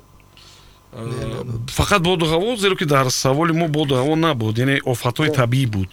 [1.79, 5.89] фақат боду ҳаво зеро ки дар саволи мо боду ҳаво набуд яъне офатҳои табиӣ буд.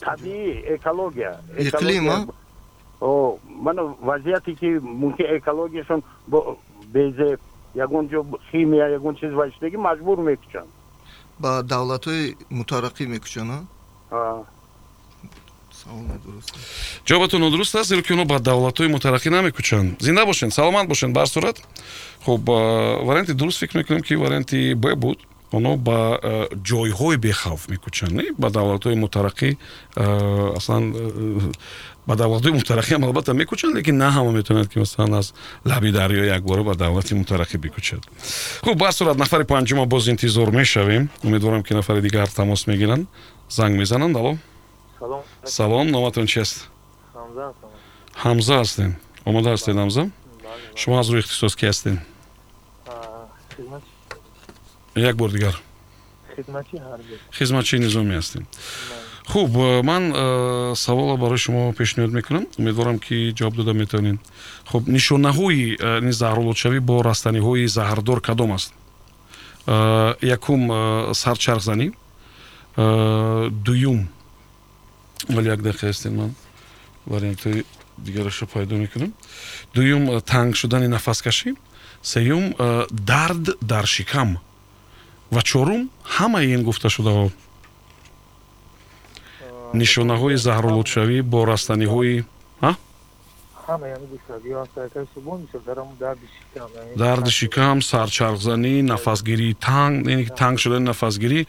[0.00, 1.32] Табиӣ экология.
[1.58, 2.04] Иқлим,
[3.66, 6.56] мана вазъияте ки мумкин экологияшон бо
[6.94, 7.40] безеб
[7.74, 10.70] ягон ҷо химия ягон чиз ваштагӣ маҷбур мекушанд
[11.38, 13.50] ба давлатҳои мутараққӣ мекӯчанд
[14.10, 14.42] а?
[17.06, 21.26] Ҷавобатон нодуруст аст зеро ки онҳо ба давлатҳои мутараққӣ намекӯчанд зинда бошед саломат бошед бар
[21.26, 21.56] сурат.
[22.24, 25.18] Хуб варианти дуруст фикр мекунем ки варианти б буд.
[25.52, 25.98] Онҳо ба
[26.68, 29.56] ҷойҳои бехавф мекӯчанд ба давлатҳои мутараққӣ
[30.56, 30.82] аслан
[32.06, 36.24] ба давлатҳои мутараққӣ ам албатта мекӯчанд лекин на ҳама метавонад ки масалан аз лаби дарё
[36.36, 38.02] якбора ба давлати мутараққӣ бикӯчад
[38.64, 41.10] хуб бар сурат нафари панҷума боз интизор мешавем.
[41.22, 43.06] Умедворам ки нафари дигар тамос мегиранд.
[43.48, 44.38] Занг мезананд ало
[45.44, 45.86] салом.
[45.90, 46.68] Номатон чист
[48.24, 48.90] ҳамза ҳастен
[49.24, 50.10] омода ҳастед ҳамза?
[50.76, 51.98] Шумо аз рӯи ихтисос ки ҳастен
[54.96, 55.54] як бор дигар?
[57.38, 58.46] Хизматчии низомӣ ҳастем.
[59.32, 59.50] Хуб
[59.90, 60.02] ман
[60.76, 62.46] саволро барои шумо пешниҳод мекунам.
[62.58, 64.18] Умедворам ки ҷавоб дода метавонед.
[64.70, 65.76] Хуб нишонаҳои
[66.20, 68.72] заҳролудшавӣ бо растаниҳои заҳрдор кадом аст?
[70.36, 70.60] Якум
[71.14, 71.92] сарчархзанӣ?
[73.66, 74.08] Дуюм
[75.28, 76.34] вале як дақиқа ҳастен ман
[77.06, 77.64] вариантҳои
[77.98, 79.12] дигараша пайдо мекунам.
[79.74, 81.54] Дуюм танг шудани нафаскашӣ.
[82.02, 82.54] Сеюм
[82.90, 84.38] дард дар шикам.
[85.30, 87.30] Ва чорум ҳамаи ин гуфташудаҳо
[89.74, 92.24] нишонаҳои заҳролудшавӣ бо растаниҳои
[96.96, 101.40] дарди шикам сарчархзанӣ нафасгирии танг яъне танг шудани нафасгирӣ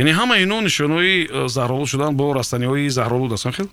[0.00, 1.16] яъне ҳама ино нишонаҳои
[1.56, 3.68] заҳролуд шудан бо растаниҳои заҳролуд ҳастанд хел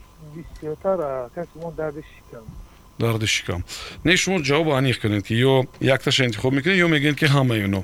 [3.00, 3.62] дарди шикам
[4.06, 5.54] не шумо ҷавоб аниқ кунед ки ё
[5.96, 7.82] якташа интихоб мекунед ё мегӯед ки ҳамаи ино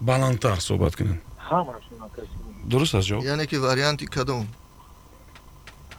[0.00, 1.18] баландтар суҳбат кунед
[2.70, 4.46] дуруст аст ҷавоб яъне ки варианти кадом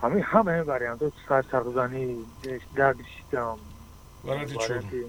[0.01, 2.03] ҳамин ҳамаи вариантҳо сарсарғзанӣ
[2.77, 3.57] дарди шикам
[4.27, 5.01] варианти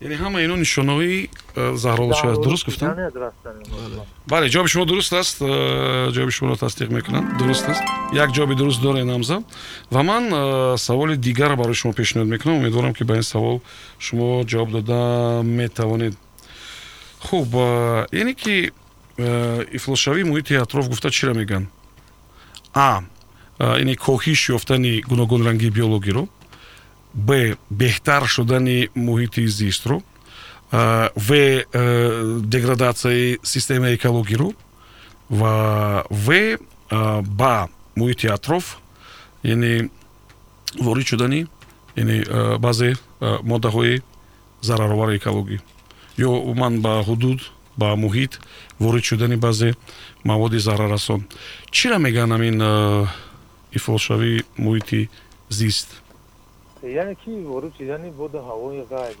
[0.00, 1.18] яъне ҳама ино нишонаҳои
[1.84, 2.88] заҳролудшава дуруст гуфтам
[4.32, 4.46] бале.
[4.54, 5.36] Ҷавоби шумо дуруст аст?
[6.14, 7.82] Ҷавоби шуморо тасдиқ мекунам дуруст аст?
[8.12, 9.42] Як ҷавоби дуруст доред намза?
[9.90, 10.24] Ва ман
[10.78, 12.58] саволи дигарро барои шумо пешниҳод мекунам.
[12.58, 13.60] Умедворам ки ба ин савол
[13.98, 16.14] шумо ҷавоб дода метавонед.
[17.26, 17.48] Хуб
[18.12, 18.72] яъне ки
[19.18, 21.68] ифлосшавии муҳити атроф гуфта чиро мегӯянд
[22.74, 23.02] а
[23.60, 26.28] яъне коҳиш ёфтани гуногунрангии биологиро
[27.14, 30.02] б беҳтар шудани муҳити зистро
[30.72, 31.30] в
[32.52, 34.48] деградатсияи системаи экологиро
[35.30, 36.56] ва в
[37.40, 38.78] ба муҳити атроф
[39.42, 39.90] яъне
[40.80, 41.46] ворид шудани
[41.96, 42.24] яъне
[42.58, 44.02] баъзе моддаҳои
[44.60, 45.58] зараровари экологӣ.
[46.18, 47.40] Ё умуман ба ҳудуд
[47.80, 48.32] ба муҳит
[48.80, 49.70] ворид шудани баъзе
[50.24, 51.20] маводи зараррасон
[51.70, 52.56] чиро мегӯянд ҳамин
[53.78, 55.00] ифлосшавии муҳити
[55.50, 55.88] зист?
[56.82, 59.16] Яъне ки ворид шудани боди ҳавои ғайз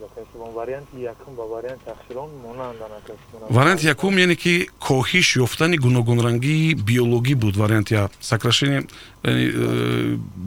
[0.58, 3.04] варианти якум ба варианти ахирон монанданд
[3.50, 4.54] варианти якум яъне ки
[4.88, 7.54] коҳиш ёфтани гуногунрангии биологӣ буд.
[7.56, 8.80] Варианти я сокращение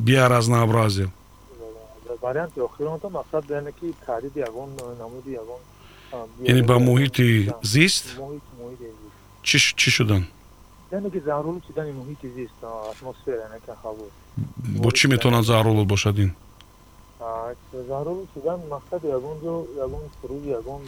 [0.07, 1.09] биоразнообразие
[2.22, 5.62] варианти охиронто мақсад яъне ки таҳдиди ягон намуди ягон
[6.47, 7.28] яъне ба муҳити
[7.64, 8.05] зист?
[9.43, 10.24] чӣ шудан?
[10.91, 12.57] Яъне ки заҳролуд шудани муҳити зист
[12.93, 14.05] атмосфера яъне ки ҳаво
[14.84, 16.32] бо чӣ метавонад заҳролуд бошад ин?
[17.89, 19.53] Заҳролуд шудан мақсади ягонҷо
[19.86, 20.82] ягон фуруи ягон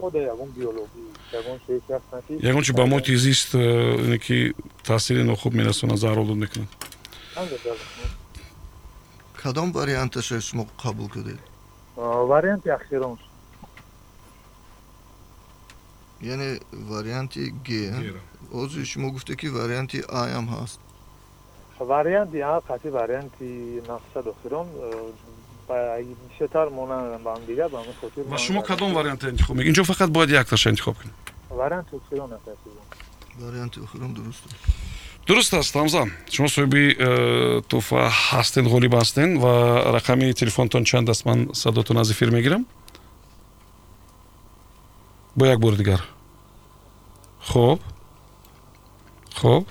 [0.00, 1.02] мода ягон биологӣ
[1.40, 4.36] ягон шеяснаки ягон чи ба муҳити зист яъне ки
[4.88, 6.68] таъсири нохуб мерасонад заҳролуд мекунад?
[9.42, 11.38] Кадом варианташа шумо қабул кардед?
[11.96, 13.18] Варианти ахирон
[16.22, 17.70] яъне варианти г
[18.52, 20.80] ҳозир шумо гуфте ки варианти аам ҳаст
[21.80, 24.66] варианти а қатъи варианти нақша дохирон
[25.68, 30.30] бисёртар монанд ба ҳамдигар ба хотир ва шумо кадом вариантро интихоб мекунед инҷо фақат бояд
[30.30, 31.14] якташа интихоб кунед
[31.50, 32.30] варианти охирон
[33.38, 34.44] варианти охирон дуруст
[35.26, 36.02] дуруст аст ҳамза
[36.34, 38.00] шумо соҳиби э, тӯҳфа
[38.30, 39.52] ҳастед ғолиб ҳастед ва
[39.98, 42.66] рақами телефонтон чанд аст ман садотон аз эфир мегирам
[45.36, 46.02] бо як бори дигар?
[47.40, 47.80] Хоб.
[49.34, 49.64] Хоб.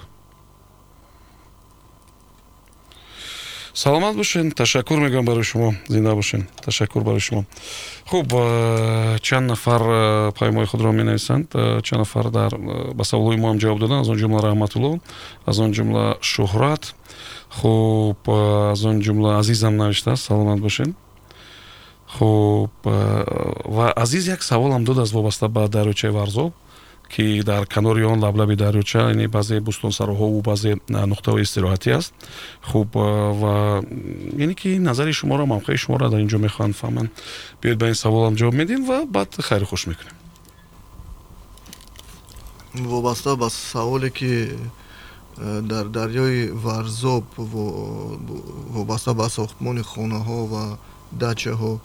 [3.77, 5.75] Саломат бошед ташаккур мегӯям барои шумо.
[5.87, 7.45] Зинда бошед ташаккур барои шумо.
[8.05, 8.31] Хуб
[9.21, 11.51] чанд нафар паймои худро менависанд.
[11.83, 12.57] Чанд нафар дар
[12.93, 14.99] ба саволҳои мо ҳам ҷавоб доданд аз он ҷумла раҳматулло
[15.45, 16.93] аз он ҷумла шӯҳрат
[17.49, 18.17] хуб
[18.73, 20.25] аз он ҷумла азизам навиштааст.
[20.25, 20.89] Саломат бошед
[22.07, 26.53] хуб ва азиз як саволам додааст вобаста ба дарёчаи варзоб
[27.09, 32.13] ки дар канори он лаблаби дарёча яъне баъзе бӯстонсароҳову баъзе нуқтаҳои истироҳатӣ аст.
[32.61, 33.83] Хуб ва
[34.37, 37.09] яъне ки назари шуморо мавқеи шуморо дар ин ҷо мехоҳанд фаҳманд.
[37.61, 40.15] Биёед ба ин саволам ҷавоб медиҳем ва баъд хайру хуш мекунем.
[42.73, 44.51] Вобаста ба саволе ки
[45.37, 50.77] э, дар дарёи варзоб вобаста ба сохтмони хонаҳо ва
[51.11, 51.81] дачаҳо э,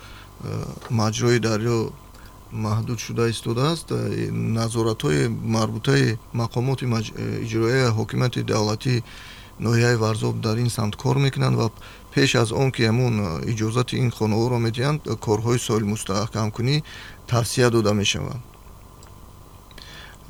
[0.90, 1.78] маҷрои дарё
[2.52, 3.88] маҳдуд шуда истодааст
[4.58, 6.84] назоратҳои марбутаи мақомоти
[7.44, 8.94] иҷроияи ҳокимияти давлатӣ
[9.66, 11.66] ноҳияи варзоб дар ин самт кор мекунанд ва
[12.12, 13.14] пеш аз он ки ҳамун
[13.52, 16.76] иҷозати ин хонаҳоро медиҳанд корҳои соил мустаҳкамкунӣ
[17.32, 18.42] тавсия дода мешаванд.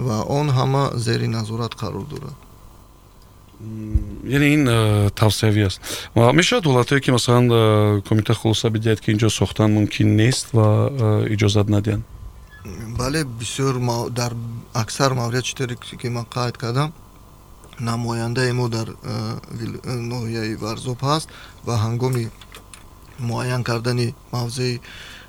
[0.07, 2.36] Ва он ҳама зери назорат қарор дорад
[4.24, 5.80] яъне ин э, тавсияви аст.
[6.14, 11.34] Мешавад ҳолатое ки масалан э, комита хулоса бидиҳад ки инҷо сохтан мумкин нест ва э,
[11.34, 12.04] иҷозат надиҳанд?
[12.98, 13.74] Бале бисёр
[14.10, 14.32] дар
[14.74, 16.92] аксар маврияд читаре ки ман қайд кардам
[17.80, 18.88] намояндаи мо дар
[20.12, 21.28] ноҳияи варзоб ҳаст
[21.66, 22.30] ва ҳангоми
[23.18, 24.80] муайян кардани мавзеи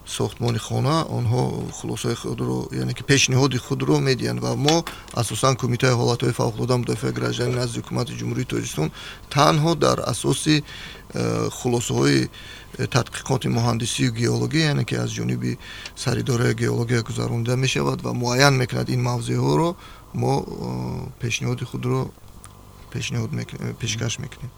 [0.06, 4.78] сохтмони хона онҳо хулосаи худро яъне ки пешниҳоди худро медиҳанд ва мо
[5.22, 8.90] асосан кумитаи ҳолатҳои фавқулода мудофиаи гражданӣ назди ҳукумати ҷумҳурии тоҷикистон
[9.36, 15.52] танҳо дар асоси э, хулосаҳои э, тадқиқоти муҳандисию геологӣ яъне ки аз ҷониби
[16.04, 19.70] саридораи геология гузаронида мешавад ва муайян мекунад ин мавзеъҳоро
[20.22, 20.46] мо э,
[21.22, 22.00] пешниҳоди худро
[22.94, 23.32] пешниҳод
[23.82, 24.52] пешкаш мекунем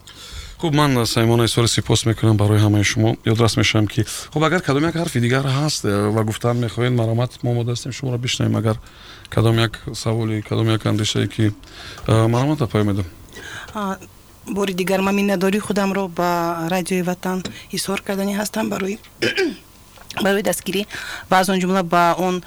[0.66, 4.02] хуб ман саймона изҳори сипос мекунам барои ҳамаи шумо ёдрас мешавам ки
[4.34, 7.92] хуб агар кадом як ҳарфи дигар ҳаст э, ва гуфтан мехоҳед маромат мо мода ҳастем
[7.92, 8.78] шуморо бишнавем агар
[9.30, 11.54] кадом як саволи кадом як андешае ки
[12.08, 13.06] э, маромата паёмедам
[14.48, 18.98] бори дигар ман миннатдории худамро ба радиои ватан изҳор кардани ҳастам барои
[20.24, 20.84] барои дастгирӣ
[21.30, 22.44] ва аз он ҷумла ба он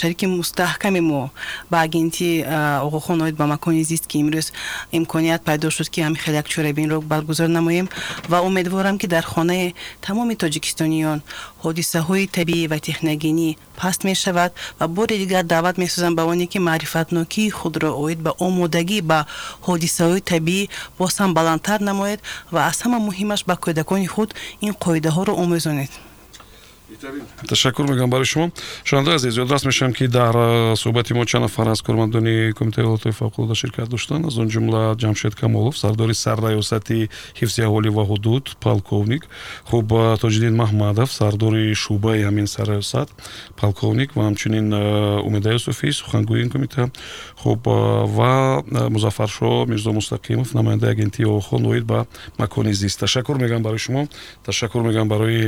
[0.00, 1.30] шарики мустаҳками мо
[1.70, 2.44] ба агенти
[2.86, 4.52] оғохон оид ба макони зист ки имрӯз
[4.92, 7.88] имконият пайдо шуд ки ҳамин хеле як чорабинро баргузор намоем
[8.28, 11.20] ва умедворам ки дар хонаи тамоми тоҷикистониён
[11.64, 17.50] ҳодисаҳои табиӣ ва техногенӣ паст мешавад ва бори дигар даъват месозам ба оне ки маърифатнокии
[17.50, 19.26] худро оид ба омодагӣ ба
[19.66, 20.68] ҳодисаҳои табиӣ
[20.98, 22.20] боз ҳам баландтар намоед
[22.54, 24.30] ва аз ҳама муҳимаш ба кӯдакони худ
[24.66, 26.11] ин қоидаҳоро омӯзонед
[27.48, 28.50] ташаккур мекунам барои шумо
[28.84, 30.34] шунавандаи азиз ёдрас мешавам ки дар
[30.76, 35.34] суҳбати мо чанд нафар аз кормандони кумитаи ҳолатҳои фавқулода ширкат доштанд аз он ҷумла ҷамшед
[35.34, 37.08] камолов сардори сарраёсати
[37.40, 39.22] ҳифзи аҳолӣ ва ҳудуд полковник.
[39.64, 39.88] Хуб
[40.22, 43.08] тоҷиддин маҳмадов сардори шӯъбаи ҳамин сарраёсат
[43.56, 44.66] полковник ва ҳамчунин
[45.28, 46.90] умеда юсуфӣ сухангӯи ин кумита
[47.42, 47.66] хуб
[48.16, 48.62] ва
[48.94, 52.06] музаффаршоҳ мирзо мустақимов намояндаи агентии охон оид ба
[52.38, 54.06] макони зист ташаккур мегӯям барои шумо
[54.44, 55.42] ташаккур мегӯям барои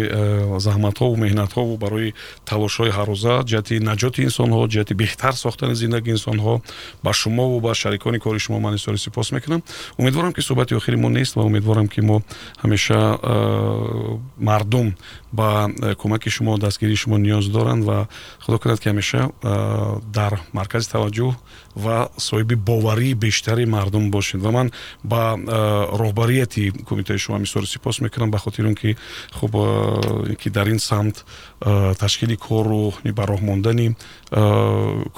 [0.67, 2.15] заҳматҳову меҳнатҳову барои
[2.51, 6.55] талошҳои ҳаррӯза ҷиҳати наҷоти инсонҳо ҷиҳати беҳтар сохтани зиндагии инсонҳо
[7.05, 9.61] ба шумову ба шарикони кори шумо ман изҳори сипос мекунам
[9.99, 12.17] умедворам ки суҳбати охири мо нест ва умедворам ки мо
[12.63, 12.99] ҳамеша
[14.49, 14.89] мардум
[15.39, 15.69] ба
[16.01, 18.09] кӯмаки шумо дастгирии шумо ниёз доранд ва
[18.45, 19.21] худо кунад ки ҳамеша
[20.19, 21.35] дар маркази таваҷҷӯҳ
[21.85, 24.41] ва соҳиби боварии бештари мардум бошед.
[24.41, 24.71] Ва ман
[25.03, 25.23] ба
[26.01, 28.97] роҳбарияти кумитаи шумо мисори сипос мекунам ба хотири он ки
[29.33, 29.53] хуб
[30.41, 31.25] ки дар ин самт
[31.99, 33.97] ташкили кору ба роҳ мондани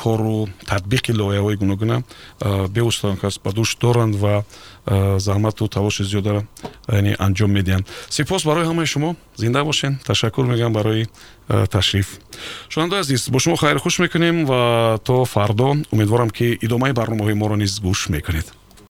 [0.03, 2.03] кору татбиқи лоиҳаҳои гуногуна
[2.69, 4.45] беустон кас ба дӯш доранд ва
[5.19, 6.45] заҳмату талоши зиёда
[6.89, 7.87] яъне анҷом медиҳанд.
[8.09, 9.17] Сипос барои ҳамаи шумо?
[9.37, 11.07] Зинда бошед ташаккур мегӯям барои
[11.71, 12.19] ташриф.
[12.69, 17.57] Шунавандаи азиз бо шумо хайру хуш мекунем ва то фардо умедворам ки идомаи барномаҳои моро
[17.57, 18.47] низ гӯш мекунед